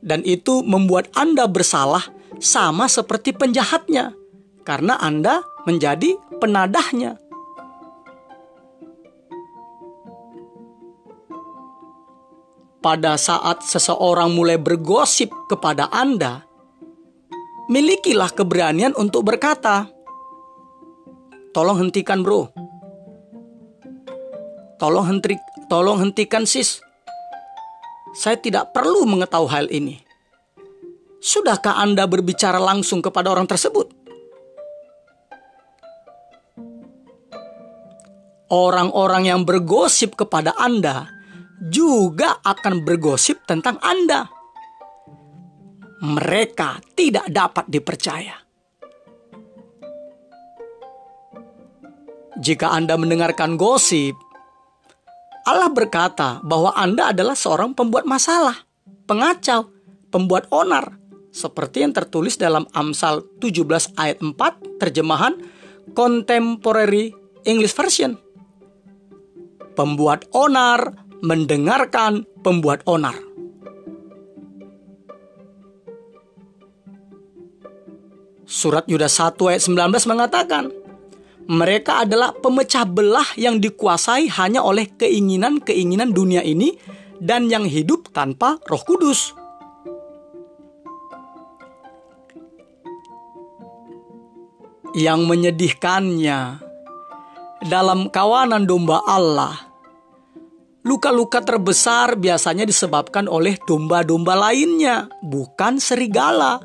dan 0.00 0.24
itu 0.24 0.64
membuat 0.64 1.12
Anda 1.12 1.44
bersalah 1.44 2.08
sama 2.40 2.88
seperti 2.88 3.36
penjahatnya, 3.36 4.16
karena 4.64 4.96
Anda 4.96 5.44
menjadi 5.68 6.16
penadahnya. 6.40 7.20
Pada 12.80 13.20
saat 13.20 13.60
seseorang 13.68 14.32
mulai 14.32 14.56
bergosip 14.56 15.28
kepada 15.52 15.92
Anda, 15.92 16.48
milikilah 17.68 18.32
keberanian 18.32 18.96
untuk 18.96 19.28
berkata, 19.28 19.84
"Tolong 21.52 21.76
hentikan, 21.84 22.24
Bro. 22.24 22.48
Tolong 24.78 25.10
henti, 25.10 25.34
Tolong 25.68 26.00
hentikan 26.00 26.48
sis. 26.48 26.80
Saya 28.16 28.40
tidak 28.40 28.72
perlu 28.72 29.04
mengetahui 29.04 29.52
hal 29.52 29.66
ini. 29.68 30.00
Sudahkah 31.20 31.76
Anda 31.76 32.08
berbicara 32.08 32.56
langsung 32.56 33.04
kepada 33.04 33.28
orang 33.28 33.44
tersebut? 33.44 33.92
Orang-orang 38.48 39.28
yang 39.28 39.44
bergosip 39.44 40.16
kepada 40.16 40.56
Anda 40.56 41.04
juga 41.68 42.40
akan 42.40 42.80
bergosip 42.80 43.44
tentang 43.44 43.76
Anda. 43.84 44.24
Mereka 46.00 46.96
tidak 46.96 47.28
dapat 47.28 47.68
dipercaya. 47.68 48.40
Jika 52.38 52.70
Anda 52.70 52.94
mendengarkan 52.94 53.58
gosip, 53.58 54.14
Allah 55.48 55.72
berkata 55.72 56.44
bahwa 56.44 56.76
Anda 56.76 57.16
adalah 57.16 57.32
seorang 57.32 57.72
pembuat 57.72 58.04
masalah, 58.04 58.68
pengacau, 59.08 59.72
pembuat 60.12 60.44
onar, 60.52 61.00
seperti 61.32 61.88
yang 61.88 61.96
tertulis 61.96 62.36
dalam 62.36 62.68
Amsal 62.76 63.24
17 63.40 63.96
ayat 63.96 64.20
4 64.20 64.36
terjemahan 64.76 65.40
Contemporary 65.96 67.16
English 67.48 67.72
Version. 67.72 68.20
Pembuat 69.72 70.28
onar 70.36 71.00
mendengarkan 71.24 72.28
pembuat 72.44 72.84
onar. 72.84 73.16
Surat 78.44 78.84
Yudas 78.84 79.16
1 79.16 79.32
ayat 79.48 79.64
19 79.64 80.12
mengatakan, 80.12 80.68
mereka 81.48 82.04
adalah 82.04 82.36
pemecah 82.36 82.84
belah 82.84 83.24
yang 83.40 83.56
dikuasai 83.56 84.28
hanya 84.36 84.60
oleh 84.60 84.84
keinginan-keinginan 85.00 86.12
dunia 86.12 86.44
ini 86.44 86.76
dan 87.16 87.48
yang 87.48 87.64
hidup 87.64 88.12
tanpa 88.12 88.60
Roh 88.68 88.84
Kudus. 88.84 89.32
Yang 94.92 95.20
menyedihkannya 95.24 96.40
dalam 97.64 98.12
kawanan 98.12 98.68
domba 98.68 99.00
Allah, 99.08 99.56
luka-luka 100.84 101.40
terbesar 101.40 102.20
biasanya 102.20 102.68
disebabkan 102.68 103.24
oleh 103.24 103.56
domba-domba 103.64 104.36
lainnya, 104.36 105.08
bukan 105.24 105.80
serigala. 105.80 106.60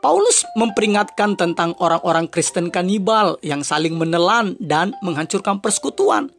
Paulus 0.00 0.48
memperingatkan 0.56 1.36
tentang 1.36 1.76
orang-orang 1.76 2.24
Kristen 2.24 2.72
kanibal 2.72 3.36
yang 3.44 3.60
saling 3.60 4.00
menelan 4.00 4.56
dan 4.56 4.96
menghancurkan 5.04 5.60
persekutuan. 5.60 6.32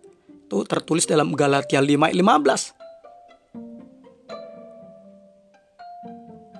Itu 0.49 0.65
tertulis 0.65 1.05
dalam 1.05 1.37
Galatia 1.37 1.77
5:15. 1.77 2.73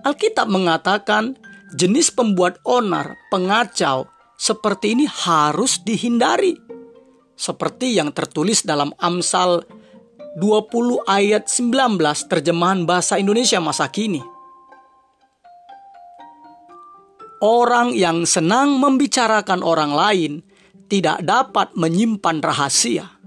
Alkitab 0.05 0.45
mengatakan 0.49 1.37
jenis 1.73 2.13
pembuat 2.13 2.61
onar, 2.65 3.17
pengacau 3.33 4.05
seperti 4.37 4.93
ini 4.93 5.05
harus 5.09 5.81
dihindari. 5.81 6.53
Seperti 7.33 7.97
yang 7.97 8.13
tertulis 8.13 8.61
dalam 8.61 8.93
Amsal 9.01 9.65
20 10.37 11.01
ayat 11.09 11.49
19 11.49 11.97
terjemahan 12.29 12.85
bahasa 12.85 13.17
Indonesia 13.17 13.57
masa 13.57 13.89
kini. 13.89 14.30
Orang 17.41 17.97
yang 17.97 18.29
senang 18.29 18.77
membicarakan 18.77 19.65
orang 19.65 19.97
lain 19.97 20.31
tidak 20.85 21.25
dapat 21.25 21.73
menyimpan 21.73 22.37
rahasia. 22.37 23.17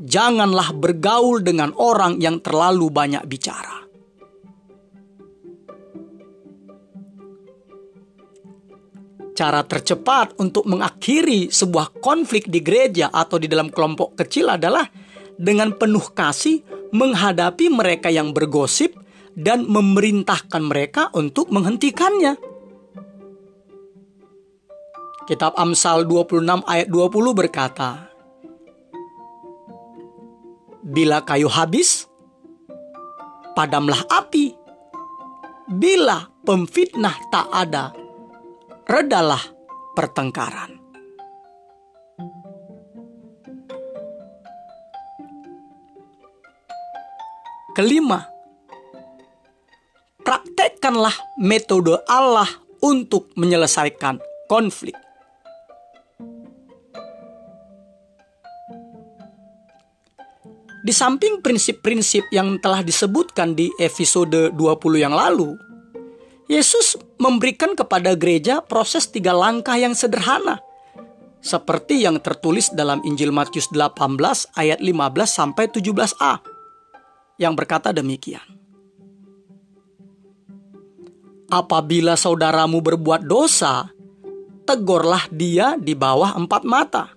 Janganlah 0.00 0.72
bergaul 0.72 1.44
dengan 1.44 1.76
orang 1.76 2.16
yang 2.24 2.40
terlalu 2.40 2.88
banyak 2.88 3.20
bicara. 3.28 3.84
Cara 9.36 9.60
tercepat 9.64 10.36
untuk 10.40 10.64
mengakhiri 10.64 11.52
sebuah 11.52 12.00
konflik 12.00 12.48
di 12.48 12.64
gereja 12.64 13.12
atau 13.12 13.36
di 13.36 13.44
dalam 13.44 13.68
kelompok 13.68 14.16
kecil 14.16 14.56
adalah 14.56 14.88
dengan 15.36 15.76
penuh 15.76 16.16
kasih 16.16 16.64
menghadapi 16.96 17.68
mereka 17.68 18.08
yang 18.08 18.32
bergosip 18.32 18.96
dan 19.36 19.68
memerintahkan 19.68 20.62
mereka 20.64 21.08
untuk 21.12 21.48
menghentikannya. 21.52 22.51
Kitab 25.22 25.54
Amsal 25.54 26.02
26 26.10 26.66
ayat 26.66 26.90
20 26.90 27.30
berkata, 27.30 28.10
Bila 30.82 31.22
kayu 31.22 31.46
habis, 31.46 32.10
padamlah 33.54 34.02
api. 34.10 34.50
Bila 35.70 36.26
pemfitnah 36.42 37.14
tak 37.30 37.46
ada, 37.54 37.94
redalah 38.90 39.40
pertengkaran. 39.94 40.74
Kelima, 47.72 48.26
praktekkanlah 50.26 51.14
metode 51.38 51.94
Allah 52.10 52.50
untuk 52.82 53.30
menyelesaikan 53.38 54.20
konflik. 54.50 55.11
Di 60.82 60.90
samping 60.90 61.38
prinsip-prinsip 61.38 62.26
yang 62.34 62.58
telah 62.58 62.82
disebutkan 62.82 63.54
di 63.54 63.70
episode 63.78 64.50
20 64.50 64.58
yang 64.98 65.14
lalu, 65.14 65.54
Yesus 66.50 66.98
memberikan 67.22 67.78
kepada 67.78 68.18
gereja 68.18 68.58
proses 68.58 69.06
tiga 69.06 69.30
langkah 69.30 69.78
yang 69.78 69.94
sederhana, 69.94 70.58
seperti 71.38 72.02
yang 72.02 72.18
tertulis 72.18 72.74
dalam 72.74 72.98
Injil 73.06 73.30
Matius 73.30 73.70
18 73.70 73.94
ayat 74.58 74.82
15 74.82 74.90
sampai 75.22 75.70
17a, 75.70 76.42
yang 77.38 77.54
berkata 77.54 77.94
demikian. 77.94 78.42
Apabila 81.46 82.18
saudaramu 82.18 82.82
berbuat 82.82 83.22
dosa, 83.22 83.86
tegurlah 84.66 85.30
dia 85.30 85.78
di 85.78 85.94
bawah 85.94 86.34
empat 86.34 86.62
mata 86.66 87.11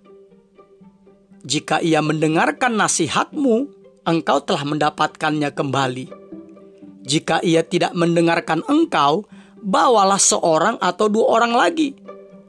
jika 1.45 1.77
ia 1.77 2.01
mendengarkan 2.01 2.73
nasihatmu, 2.73 3.69
engkau 4.01 4.41
telah 4.41 4.65
mendapatkannya 4.65 5.53
kembali. 5.53 6.09
Jika 7.05 7.37
ia 7.45 7.61
tidak 7.61 7.93
mendengarkan 7.93 8.65
engkau, 8.65 9.29
bawalah 9.61 10.17
seorang 10.17 10.81
atau 10.81 11.05
dua 11.05 11.37
orang 11.37 11.53
lagi, 11.53 11.93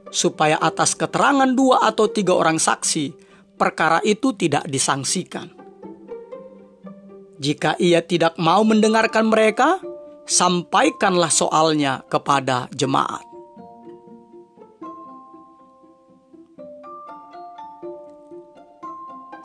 supaya 0.09 0.57
atas 0.57 0.97
keterangan 0.97 1.45
dua 1.53 1.85
atau 1.85 2.09
tiga 2.09 2.33
orang 2.33 2.57
saksi, 2.57 3.13
perkara 3.53 4.01
itu 4.01 4.33
tidak 4.33 4.65
disangsikan. 4.65 5.53
Jika 7.37 7.77
ia 7.77 8.01
tidak 8.01 8.33
mau 8.41 8.65
mendengarkan 8.65 9.29
mereka, 9.29 9.77
sampaikanlah 10.25 11.29
soalnya 11.29 12.01
kepada 12.09 12.65
jemaat. 12.73 13.26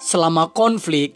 Selama 0.02 0.50
konflik, 0.50 1.14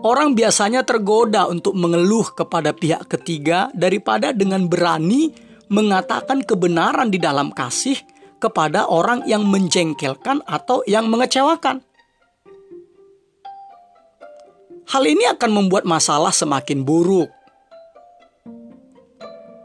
orang 0.00 0.32
biasanya 0.32 0.88
tergoda 0.88 1.44
untuk 1.44 1.76
mengeluh 1.76 2.32
kepada 2.32 2.72
pihak 2.72 3.04
ketiga 3.12 3.68
daripada 3.76 4.32
dengan 4.32 4.64
berani 4.64 5.36
mengatakan 5.68 6.40
kebenaran 6.40 7.12
di 7.12 7.20
dalam 7.20 7.52
kasih 7.52 8.00
kepada 8.40 8.88
orang 8.88 9.28
yang 9.28 9.44
menjengkelkan 9.44 10.40
atau 10.48 10.80
yang 10.88 11.12
mengecewakan. 11.12 11.84
Hal 14.84 15.04
ini 15.08 15.24
akan 15.32 15.50
membuat 15.52 15.88
masalah 15.88 16.32
semakin 16.32 16.84
buruk. 16.84 17.32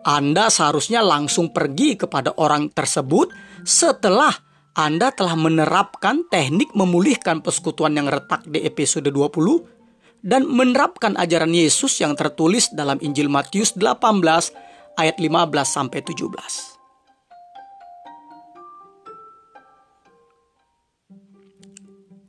Anda 0.07 0.47
seharusnya 0.47 1.03
langsung 1.03 1.51
pergi 1.51 1.99
kepada 1.99 2.31
orang 2.39 2.71
tersebut 2.71 3.29
setelah 3.67 4.31
anda 4.77 5.09
telah 5.09 5.33
menerapkan 5.33 6.29
teknik 6.29 6.69
memulihkan 6.77 7.41
persekutuan 7.41 7.97
yang 7.97 8.05
retak 8.05 8.45
di 8.45 8.61
episode 8.61 9.09
20 9.09 10.21
dan 10.21 10.45
menerapkan 10.45 11.17
ajaran 11.17 11.49
Yesus 11.49 11.97
yang 12.03 12.13
tertulis 12.13 12.69
dalam 12.69 13.01
Injil 13.01 13.31
Matius 13.31 13.73
18 13.73 13.89
ayat 14.99 15.15
15 15.17 15.25
sampai 15.65 15.99
17. 16.05 16.77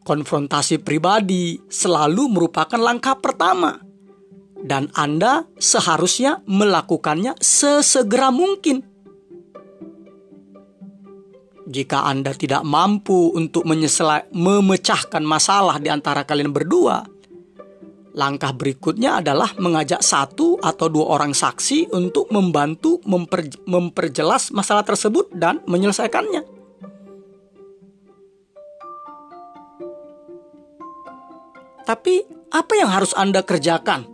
Konfrontasi 0.01 0.81
pribadi 0.83 1.61
selalu 1.71 2.35
merupakan 2.35 2.81
langkah 2.81 3.15
pertama 3.21 3.79
dan 4.65 4.91
Anda 4.97 5.47
seharusnya 5.61 6.43
melakukannya 6.49 7.39
sesegera 7.39 8.35
mungkin 8.35 8.90
jika 11.71 12.03
Anda 12.03 12.35
tidak 12.35 12.67
mampu 12.67 13.31
untuk 13.31 13.63
memecahkan 13.63 15.23
masalah 15.23 15.79
di 15.79 15.87
antara 15.87 16.27
kalian 16.27 16.51
berdua, 16.51 17.07
langkah 18.11 18.51
berikutnya 18.51 19.23
adalah 19.23 19.55
mengajak 19.55 20.03
satu 20.03 20.59
atau 20.59 20.91
dua 20.91 21.15
orang 21.15 21.31
saksi 21.31 21.95
untuk 21.95 22.27
membantu 22.35 22.99
memper, 23.07 23.47
memperjelas 23.71 24.51
masalah 24.51 24.83
tersebut 24.83 25.31
dan 25.31 25.63
menyelesaikannya. 25.71 26.43
Tapi, 31.87 32.23
apa 32.51 32.73
yang 32.79 32.91
harus 32.91 33.15
Anda 33.15 33.43
kerjakan? 33.47 34.07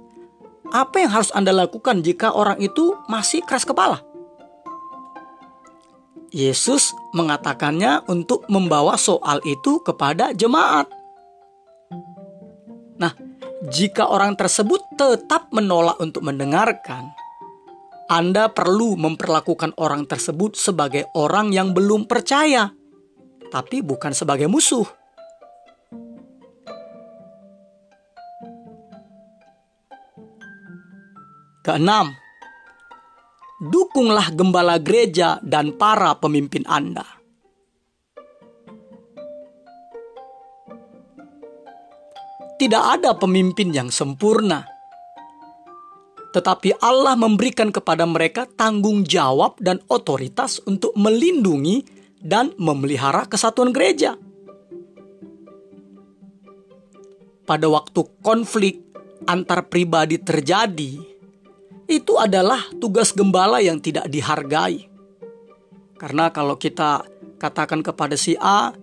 Apa 0.72 0.96
yang 1.00 1.12
harus 1.12 1.32
Anda 1.32 1.56
lakukan 1.56 2.04
jika 2.04 2.32
orang 2.32 2.60
itu 2.60 2.96
masih 3.08 3.44
keras 3.44 3.64
kepala? 3.68 4.00
Yesus 6.36 6.92
mengatakannya 7.16 8.04
untuk 8.12 8.44
membawa 8.52 9.00
soal 9.00 9.40
itu 9.48 9.80
kepada 9.80 10.36
jemaat. 10.36 10.84
Nah, 13.00 13.12
jika 13.72 14.12
orang 14.12 14.36
tersebut 14.36 14.84
tetap 15.00 15.48
menolak 15.56 15.96
untuk 15.96 16.28
mendengarkan, 16.28 17.08
Anda 18.12 18.52
perlu 18.52 19.00
memperlakukan 19.00 19.74
orang 19.80 20.04
tersebut 20.04 20.54
sebagai 20.60 21.08
orang 21.16 21.50
yang 21.56 21.72
belum 21.72 22.04
percaya, 22.04 22.70
tapi 23.48 23.80
bukan 23.80 24.12
sebagai 24.12 24.46
musuh. 24.46 24.84
Keenam, 31.66 32.14
dukunglah 33.60 34.32
gembala 34.36 34.76
gereja 34.76 35.40
dan 35.40 35.76
para 35.76 36.12
pemimpin 36.20 36.64
Anda. 36.68 37.04
Tidak 42.56 42.84
ada 43.00 43.12
pemimpin 43.20 43.68
yang 43.68 43.92
sempurna, 43.92 44.64
tetapi 46.32 46.80
Allah 46.80 47.12
memberikan 47.16 47.68
kepada 47.68 48.08
mereka 48.08 48.48
tanggung 48.48 49.04
jawab 49.04 49.60
dan 49.60 49.80
otoritas 49.92 50.60
untuk 50.64 50.96
melindungi 50.96 51.84
dan 52.20 52.56
memelihara 52.56 53.28
kesatuan 53.28 53.76
gereja. 53.76 54.16
Pada 57.44 57.68
waktu 57.68 58.00
konflik 58.20 58.84
antar 59.28 59.68
pribadi 59.68 60.20
terjadi, 60.20 61.15
itu 61.86 62.18
adalah 62.18 62.66
tugas 62.82 63.14
gembala 63.14 63.62
yang 63.62 63.78
tidak 63.78 64.10
dihargai. 64.10 64.90
Karena 65.96 66.28
kalau 66.28 66.58
kita 66.58 67.06
katakan 67.40 67.80
kepada 67.80 68.18
si 68.18 68.36
A, 68.36 68.74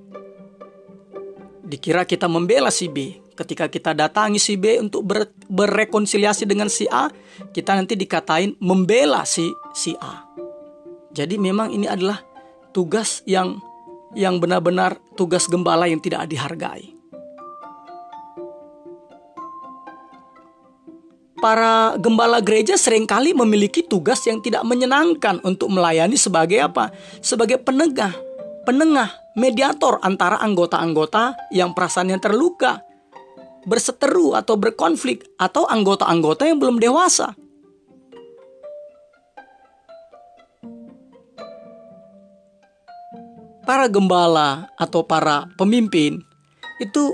dikira 1.61 2.07
kita 2.07 2.25
membela 2.31 2.73
si 2.73 2.89
B. 2.89 3.21
Ketika 3.33 3.65
kita 3.65 3.97
datangi 3.97 4.37
si 4.37 4.57
B 4.57 4.77
untuk 4.77 5.05
ber, 5.05 5.29
berrekonsiliasi 5.49 6.45
dengan 6.45 6.69
si 6.69 6.85
A, 6.89 7.09
kita 7.53 7.73
nanti 7.73 7.97
dikatain 7.97 8.57
membela 8.61 9.25
si 9.25 9.49
si 9.73 9.93
A. 9.97 10.25
Jadi 11.13 11.37
memang 11.37 11.69
ini 11.69 11.85
adalah 11.85 12.21
tugas 12.73 13.21
yang 13.29 13.61
yang 14.13 14.37
benar-benar 14.37 15.01
tugas 15.17 15.49
gembala 15.49 15.89
yang 15.89 16.01
tidak 16.01 16.29
dihargai. 16.29 16.92
Para 21.43 21.99
gembala 21.99 22.39
gereja 22.39 22.79
sering 22.79 23.03
kali 23.03 23.36
memiliki 23.36 23.84
tugas 23.84 24.23
yang 24.23 24.39
tidak 24.39 24.63
menyenangkan 24.63 25.43
untuk 25.43 25.67
melayani 25.67 26.15
sebagai 26.15 26.63
apa? 26.63 26.95
Sebagai 27.19 27.60
penegah, 27.60 28.15
penengah, 28.63 29.12
mediator 29.36 29.99
antara 29.99 30.39
anggota-anggota 30.39 31.36
yang 31.51 31.75
perasaannya 31.75 32.15
terluka, 32.23 32.79
berseteru 33.67 34.39
atau 34.39 34.56
berkonflik, 34.56 35.27
atau 35.36 35.67
anggota-anggota 35.67 36.47
yang 36.47 36.63
belum 36.63 36.79
dewasa. 36.79 37.36
Para 43.67 43.91
gembala 43.91 44.71
atau 44.79 45.03
para 45.03 45.51
pemimpin 45.60 46.23
itu 46.79 47.12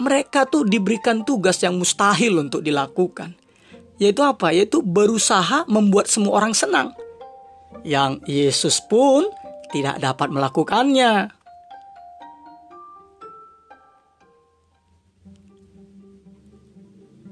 mereka 0.00 0.48
tuh 0.48 0.64
diberikan 0.64 1.24
tugas 1.24 1.60
yang 1.60 1.76
mustahil 1.76 2.36
untuk 2.36 2.60
dilakukan 2.60 3.45
yaitu 3.96 4.20
apa? 4.24 4.52
Yaitu 4.52 4.84
berusaha 4.84 5.64
membuat 5.68 6.08
semua 6.08 6.40
orang 6.40 6.52
senang. 6.52 6.92
Yang 7.84 8.20
Yesus 8.28 8.76
pun 8.84 9.28
tidak 9.72 10.00
dapat 10.00 10.28
melakukannya. 10.32 11.32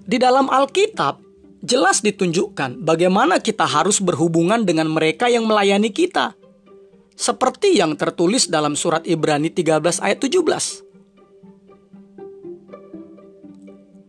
Di 0.04 0.20
dalam 0.20 0.52
Alkitab 0.52 1.16
jelas 1.64 2.04
ditunjukkan 2.04 2.84
bagaimana 2.84 3.40
kita 3.40 3.64
harus 3.64 4.04
berhubungan 4.04 4.68
dengan 4.68 4.92
mereka 4.92 5.32
yang 5.32 5.48
melayani 5.48 5.88
kita. 5.88 6.36
Seperti 7.14 7.78
yang 7.78 7.96
tertulis 7.96 8.50
dalam 8.50 8.76
surat 8.76 9.06
Ibrani 9.06 9.48
13 9.48 9.80
ayat 10.02 10.18
17. 10.20 10.84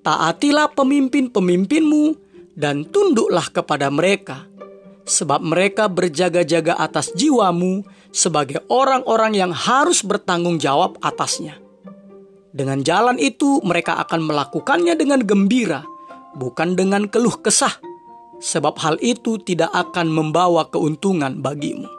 Taatilah 0.04 0.70
pemimpin-pemimpinmu 0.74 2.25
dan 2.56 2.88
tunduklah 2.88 3.46
kepada 3.52 3.92
mereka, 3.92 4.48
sebab 5.06 5.44
mereka 5.44 5.92
berjaga-jaga 5.92 6.80
atas 6.80 7.12
jiwamu 7.14 7.84
sebagai 8.16 8.64
orang-orang 8.72 9.36
yang 9.36 9.52
harus 9.52 10.02
bertanggung 10.02 10.58
jawab 10.58 10.98
atasnya. 11.04 11.60
Dengan 12.56 12.80
jalan 12.82 13.20
itu, 13.20 13.60
mereka 13.68 14.00
akan 14.00 14.32
melakukannya 14.32 14.96
dengan 14.96 15.20
gembira, 15.20 15.84
bukan 16.40 16.80
dengan 16.80 17.12
keluh 17.12 17.36
kesah, 17.44 17.76
sebab 18.40 18.80
hal 18.80 18.96
itu 19.04 19.36
tidak 19.44 19.76
akan 19.76 20.08
membawa 20.08 20.72
keuntungan 20.72 21.44
bagimu. 21.44 21.92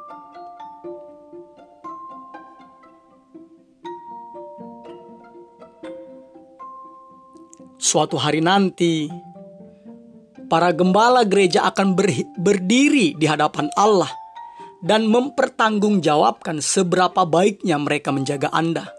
Suatu 7.77 8.17
hari 8.17 8.41
nanti, 8.41 9.07
para 10.47 10.71
gembala 10.71 11.27
gereja 11.27 11.67
akan 11.67 11.99
ber, 11.99 12.11
berdiri 12.39 13.15
di 13.19 13.27
hadapan 13.27 13.71
Allah 13.75 14.11
dan 14.83 15.09
mempertanggungjawabkan 15.11 16.63
seberapa 16.63 17.27
baiknya 17.27 17.77
mereka 17.81 18.15
menjaga 18.15 18.53
Anda. 18.55 18.93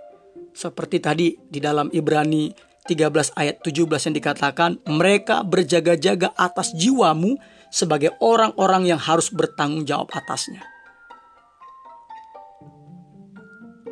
Seperti 0.51 0.97
tadi 0.97 1.37
di 1.37 1.61
dalam 1.61 1.87
Ibrani 1.93 2.49
13 2.87 3.35
ayat 3.35 3.61
17 3.61 4.09
yang 4.09 4.15
dikatakan, 4.15 4.71
mereka 4.89 5.43
berjaga-jaga 5.43 6.33
atas 6.33 6.71
jiwamu 6.73 7.35
sebagai 7.67 8.15
orang-orang 8.23 8.87
yang 8.87 8.99
harus 8.99 9.27
bertanggung 9.29 9.83
jawab 9.83 10.07
atasnya. 10.15 10.63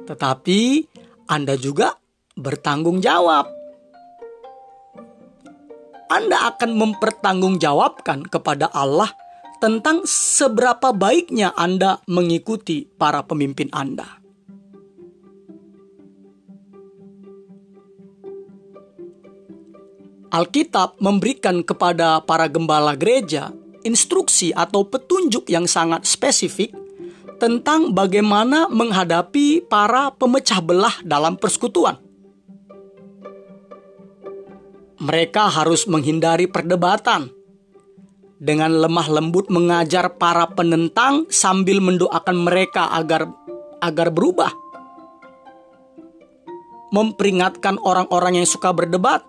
Tetapi 0.08 0.60
Anda 1.28 1.60
juga 1.60 1.98
bertanggung 2.40 3.04
jawab 3.04 3.65
anda 6.06 6.54
akan 6.54 6.78
mempertanggungjawabkan 6.78 8.30
kepada 8.30 8.70
Allah 8.70 9.10
tentang 9.58 10.06
seberapa 10.06 10.94
baiknya 10.94 11.50
Anda 11.58 11.98
mengikuti 12.06 12.86
para 12.86 13.26
pemimpin 13.26 13.74
Anda. 13.74 14.22
Alkitab 20.30 21.00
memberikan 21.02 21.64
kepada 21.66 22.22
para 22.22 22.52
gembala 22.52 22.94
gereja 22.94 23.50
instruksi 23.82 24.54
atau 24.54 24.86
petunjuk 24.86 25.50
yang 25.50 25.66
sangat 25.66 26.06
spesifik 26.06 26.76
tentang 27.42 27.98
bagaimana 27.98 28.70
menghadapi 28.70 29.64
para 29.66 30.14
pemecah 30.14 30.62
belah 30.62 30.98
dalam 31.02 31.34
persekutuan. 31.40 32.05
Mereka 35.06 35.54
harus 35.54 35.86
menghindari 35.86 36.50
perdebatan. 36.50 37.30
Dengan 38.42 38.74
lemah 38.74 39.06
lembut 39.06 39.54
mengajar 39.54 40.18
para 40.18 40.50
penentang 40.50 41.30
sambil 41.30 41.78
mendoakan 41.78 42.42
mereka 42.42 42.90
agar 42.90 43.30
agar 43.86 44.10
berubah. 44.10 44.50
Memperingatkan 46.90 47.78
orang-orang 47.86 48.42
yang 48.42 48.50
suka 48.50 48.74
berdebat. 48.74 49.22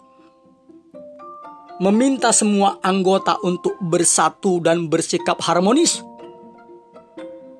Meminta 1.77 2.33
semua 2.33 2.81
anggota 2.81 3.37
untuk 3.45 3.77
bersatu 3.77 4.65
dan 4.65 4.89
bersikap 4.89 5.37
harmonis. 5.45 6.01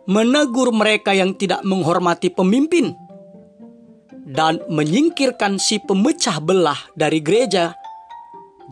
Menegur 0.09 0.73
mereka 0.73 1.13
yang 1.13 1.37
tidak 1.37 1.61
menghormati 1.69 2.33
pemimpin 2.33 2.97
dan 4.25 4.65
menyingkirkan 4.73 5.61
si 5.61 5.79
pemecah 5.85 6.41
belah 6.41 6.79
dari 6.97 7.21
gereja 7.21 7.77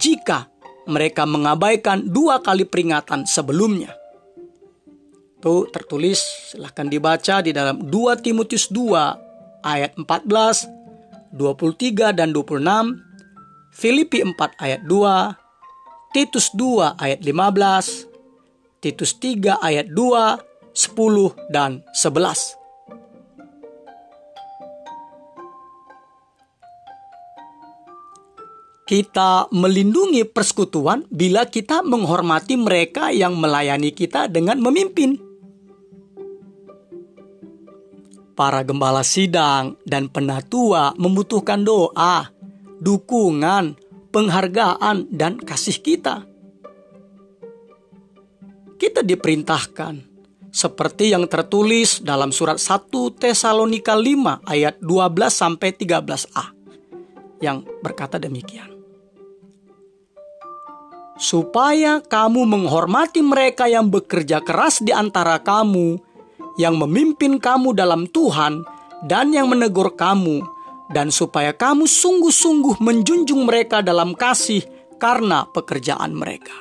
jika 0.01 0.49
mereka 0.85 1.25
mengabaikan 1.25 2.05
dua 2.05 2.41
kali 2.45 2.69
peringatan 2.69 3.25
sebelumnya. 3.25 3.93
Itu 5.41 5.69
tertulis 5.69 6.25
silahkan 6.53 6.89
dibaca 6.89 7.45
di 7.45 7.53
dalam 7.53 7.85
2 7.93 8.25
Timotius 8.25 8.73
2 8.73 9.61
ayat 9.61 9.93
14, 9.97 11.37
23 11.37 12.17
dan 12.17 12.33
26, 12.33 12.65
Filipi 13.77 14.25
4 14.25 14.33
ayat 14.57 14.81
2, 14.89 16.17
Titus 16.17 16.49
2 16.57 16.97
ayat 16.97 17.21
15, 17.21 18.81
Titus 18.81 19.13
3 19.21 19.61
ayat 19.61 19.93
2, 19.93 20.41
10 20.73 21.53
dan 21.53 21.85
11. 21.93 22.64
Kita 28.85 29.49
melindungi 29.49 30.29
persekutuan 30.29 31.09
bila 31.09 31.49
kita 31.49 31.81
menghormati 31.81 32.57
mereka 32.61 33.09
yang 33.11 33.37
melayani 33.37 33.93
kita 33.93 34.29
dengan 34.29 34.61
memimpin. 34.61 35.17
Para 38.35 38.67
gembala 38.67 39.07
sidang 39.07 39.79
dan 39.87 40.11
penatua 40.11 40.93
membutuhkan 40.99 41.63
doa, 41.63 42.29
dukungan, 42.83 43.79
penghargaan, 44.11 45.07
dan 45.09 45.39
kasih 45.39 45.79
kita. 45.79 46.35
kita 48.85 49.01
diperintahkan 49.01 50.05
seperti 50.53 51.17
yang 51.17 51.25
tertulis 51.25 52.05
dalam 52.05 52.31
surat 52.31 52.61
1 52.61 52.93
Tesalonika 53.17 53.97
5 53.97 54.45
ayat 54.45 54.77
12 54.79 55.33
sampai 55.33 55.73
13a 55.73 56.45
yang 57.41 57.65
berkata 57.81 58.21
demikian. 58.21 58.74
Supaya 61.15 62.03
kamu 62.03 62.43
menghormati 62.43 63.23
mereka 63.23 63.71
yang 63.71 63.87
bekerja 63.87 64.43
keras 64.43 64.83
di 64.83 64.91
antara 64.91 65.39
kamu, 65.39 65.95
yang 66.59 66.75
memimpin 66.75 67.39
kamu 67.39 67.71
dalam 67.71 68.11
Tuhan 68.11 68.67
dan 69.07 69.31
yang 69.31 69.47
menegur 69.47 69.95
kamu, 69.95 70.43
dan 70.91 71.15
supaya 71.15 71.55
kamu 71.55 71.87
sungguh-sungguh 71.87 72.83
menjunjung 72.83 73.47
mereka 73.47 73.79
dalam 73.79 74.13
kasih 74.19 74.67
karena 74.99 75.47
pekerjaan 75.55 76.15
mereka. 76.15 76.55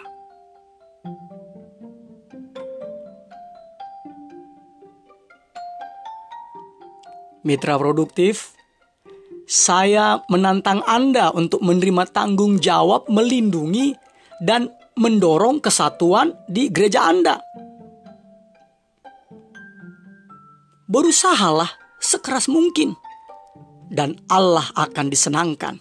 Mitra 7.44 7.76
produktif, 7.76 8.56
saya 9.44 10.24
menantang 10.32 10.80
Anda 10.88 11.36
untuk 11.36 11.60
menerima 11.60 12.08
tanggung 12.08 12.64
jawab 12.64 13.12
melindungi 13.12 14.03
dan 14.44 14.68
mendorong 15.00 15.64
kesatuan 15.64 16.36
di 16.52 16.68
gereja 16.68 17.08
Anda. 17.08 17.40
Berusahalah 20.92 21.72
sekeras 22.04 22.52
mungkin, 22.52 22.94
dan 23.88 24.20
Allah 24.28 24.68
akan 24.76 25.08
disenangkan. 25.08 25.80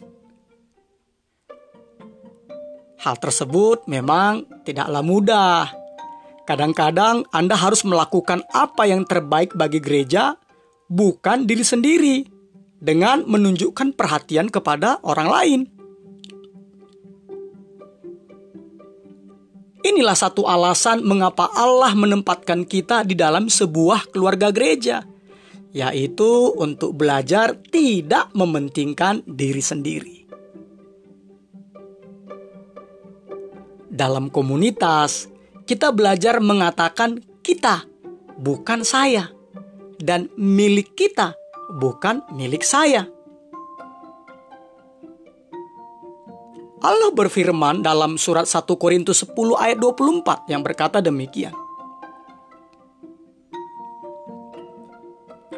Hal 3.03 3.19
tersebut 3.19 3.91
memang 3.91 4.47
tidaklah 4.63 5.03
mudah. 5.03 5.67
Kadang-kadang 6.47 7.27
Anda 7.35 7.59
harus 7.59 7.83
melakukan 7.83 8.47
apa 8.55 8.87
yang 8.87 9.03
terbaik 9.03 9.59
bagi 9.59 9.83
gereja 9.83 10.39
bukan 10.87 11.51
diri 11.51 11.67
sendiri 11.67 12.17
dengan 12.79 13.27
menunjukkan 13.27 13.99
perhatian 13.99 14.47
kepada 14.55 15.03
orang 15.03 15.29
lain. 15.29 15.61
Inilah 19.83 20.15
satu 20.15 20.47
alasan 20.47 21.03
mengapa 21.03 21.51
Allah 21.59 21.91
menempatkan 21.99 22.63
kita 22.63 23.03
di 23.03 23.19
dalam 23.19 23.51
sebuah 23.51 24.15
keluarga 24.15 24.55
gereja, 24.55 25.03
yaitu 25.75 26.55
untuk 26.55 26.95
belajar 26.95 27.59
tidak 27.67 28.31
mementingkan 28.31 29.27
diri 29.27 29.59
sendiri. 29.59 30.17
Dalam 33.91 34.31
komunitas, 34.31 35.27
kita 35.67 35.91
belajar 35.91 36.39
mengatakan 36.39 37.19
"kita", 37.43 37.83
bukan 38.39 38.87
"saya" 38.87 39.35
dan 39.99 40.31
milik 40.39 40.95
kita, 40.95 41.35
bukan 41.75 42.23
milik 42.31 42.63
saya. 42.63 43.11
Allah 46.83 47.15
berfirman 47.15 47.79
dalam 47.79 48.19
surat 48.19 48.43
1 48.43 48.67
Korintus 48.75 49.23
10 49.23 49.39
ayat 49.55 49.79
24 49.79 50.51
yang 50.51 50.67
berkata 50.67 50.99
demikian. 50.99 51.55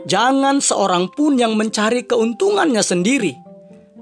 Jangan 0.04 0.60
seorang 0.60 1.08
pun 1.16 1.40
yang 1.40 1.56
mencari 1.56 2.04
keuntungannya 2.04 2.84
sendiri, 2.84 3.32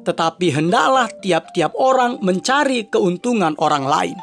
tetapi 0.02 0.50
hendaklah 0.50 1.06
tiap-tiap 1.22 1.78
orang 1.78 2.18
mencari 2.26 2.90
keuntungan 2.90 3.54
orang 3.62 3.86
lain. 3.86 4.18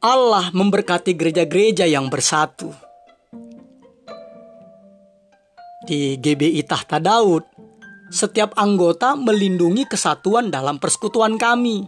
Allah 0.00 0.48
memberkati 0.56 1.12
gereja-gereja 1.12 1.84
yang 1.84 2.08
bersatu. 2.08 2.85
Di 5.86 6.18
GBI 6.18 6.66
Tahta 6.66 6.98
Daud, 6.98 7.46
setiap 8.10 8.58
anggota 8.58 9.14
melindungi 9.14 9.86
kesatuan 9.86 10.50
dalam 10.50 10.82
persekutuan 10.82 11.38
kami. 11.38 11.86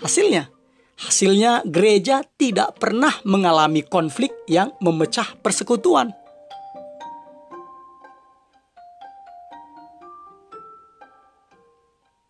Hasilnya, 0.00 0.48
hasilnya 0.96 1.60
gereja 1.68 2.24
tidak 2.40 2.80
pernah 2.80 3.12
mengalami 3.28 3.84
konflik 3.84 4.32
yang 4.48 4.72
memecah 4.80 5.28
persekutuan. 5.44 6.16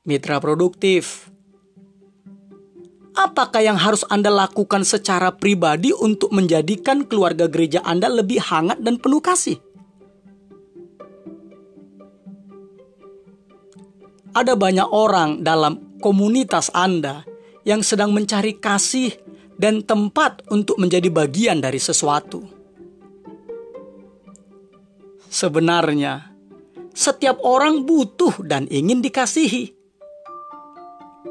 Mitra 0.03 0.43
produktif, 0.43 1.31
Apakah 3.15 3.63
yang 3.63 3.79
harus 3.79 4.03
Anda 4.11 4.35
lakukan 4.35 4.83
secara 4.83 5.31
pribadi 5.31 5.95
untuk 5.95 6.35
menjadikan 6.35 7.07
keluarga 7.07 7.47
gereja 7.47 7.85
Anda 7.87 8.11
lebih 8.11 8.41
hangat 8.43 8.81
dan 8.81 8.97
penuh 8.97 9.21
kasih? 9.21 9.70
Ada 14.31 14.55
banyak 14.55 14.89
orang 14.95 15.43
dalam 15.43 15.99
komunitas 15.99 16.71
Anda 16.71 17.27
yang 17.67 17.83
sedang 17.83 18.15
mencari 18.15 18.57
kasih 18.63 19.11
dan 19.59 19.83
tempat 19.85 20.47
untuk 20.49 20.81
menjadi 20.81 21.11
bagian 21.13 21.61
dari 21.61 21.77
sesuatu. 21.77 22.47
Sebenarnya, 25.31 26.31
setiap 26.91 27.39
orang 27.47 27.87
butuh 27.87 28.43
dan 28.43 28.67
ingin 28.67 29.05
dikasihi. 29.05 29.79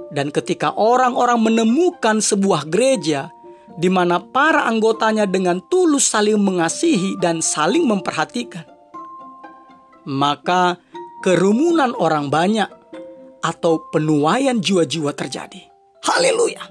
Dan 0.10 0.30
ketika 0.34 0.74
orang-orang 0.74 1.40
menemukan 1.42 2.22
sebuah 2.22 2.70
gereja 2.70 3.30
di 3.78 3.90
mana 3.90 4.22
para 4.22 4.66
anggotanya 4.66 5.30
dengan 5.30 5.62
tulus 5.70 6.10
saling 6.10 6.38
mengasihi 6.38 7.18
dan 7.22 7.42
saling 7.42 7.86
memperhatikan, 7.86 8.66
maka 10.10 10.82
kerumunan 11.22 11.94
orang 11.98 12.34
banyak 12.34 12.79
atau 13.40 13.80
penuaian 13.92 14.60
jiwa-jiwa 14.60 15.16
terjadi. 15.16 15.64
Haleluya. 16.04 16.64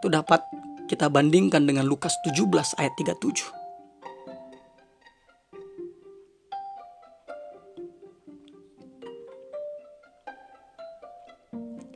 Itu 0.00 0.08
dapat 0.10 0.42
kita 0.90 1.08
bandingkan 1.08 1.64
dengan 1.64 1.86
Lukas 1.88 2.12
17 2.26 2.76
ayat 2.76 2.92
37. 2.98 3.62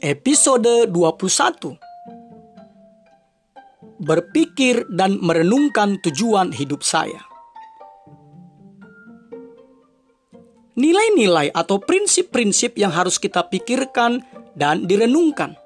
Episode 0.07 0.87
21 0.93 1.83
Berpikir 3.97 4.87
dan 4.93 5.19
merenungkan 5.19 5.99
tujuan 6.05 6.55
hidup 6.55 6.87
saya. 6.87 7.36
Nilai-nilai 11.17 11.49
atau 11.57 11.81
prinsip-prinsip 11.81 12.77
yang 12.77 12.93
harus 12.93 13.17
kita 13.17 13.41
pikirkan 13.49 14.21
dan 14.53 14.85
direnungkan. 14.85 15.57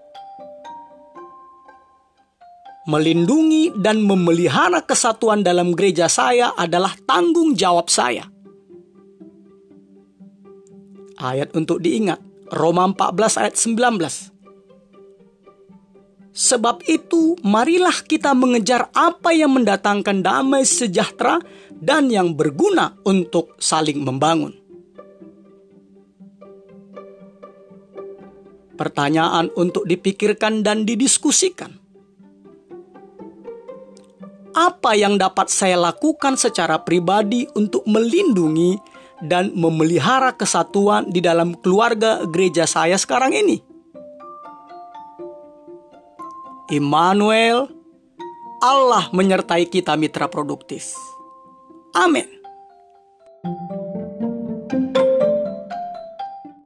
Melindungi 2.86 3.74
dan 3.82 3.98
memelihara 3.98 4.78
kesatuan 4.86 5.42
dalam 5.42 5.74
gereja 5.74 6.06
saya 6.06 6.54
adalah 6.54 6.94
tanggung 7.02 7.58
jawab 7.58 7.90
saya. 7.90 8.30
Ayat 11.18 11.50
untuk 11.58 11.82
diingat 11.82 12.22
Roma 12.54 12.86
14 12.86 13.42
ayat 13.42 13.54
19. 13.58 14.30
Sebab 16.30 16.86
itu, 16.86 17.34
marilah 17.42 18.06
kita 18.06 18.38
mengejar 18.38 18.86
apa 18.94 19.34
yang 19.34 19.50
mendatangkan 19.58 20.22
damai 20.22 20.62
sejahtera 20.62 21.42
dan 21.74 22.06
yang 22.06 22.38
berguna 22.38 22.94
untuk 23.02 23.58
saling 23.58 23.98
membangun. 24.06 24.59
Pertanyaan 28.80 29.52
untuk 29.60 29.84
dipikirkan 29.84 30.64
dan 30.64 30.88
didiskusikan. 30.88 31.76
Apa 34.56 34.96
yang 34.96 35.20
dapat 35.20 35.52
saya 35.52 35.76
lakukan 35.76 36.40
secara 36.40 36.80
pribadi 36.80 37.44
untuk 37.52 37.84
melindungi 37.84 38.80
dan 39.20 39.52
memelihara 39.52 40.32
kesatuan 40.32 41.12
di 41.12 41.20
dalam 41.20 41.52
keluarga 41.60 42.24
gereja 42.24 42.64
saya 42.64 42.96
sekarang 42.96 43.36
ini. 43.36 43.60
Immanuel, 46.72 47.68
Allah 48.64 49.12
menyertai 49.12 49.68
kita 49.68 49.92
mitra 50.00 50.30
produktif. 50.32 50.96
Amin. 51.92 52.40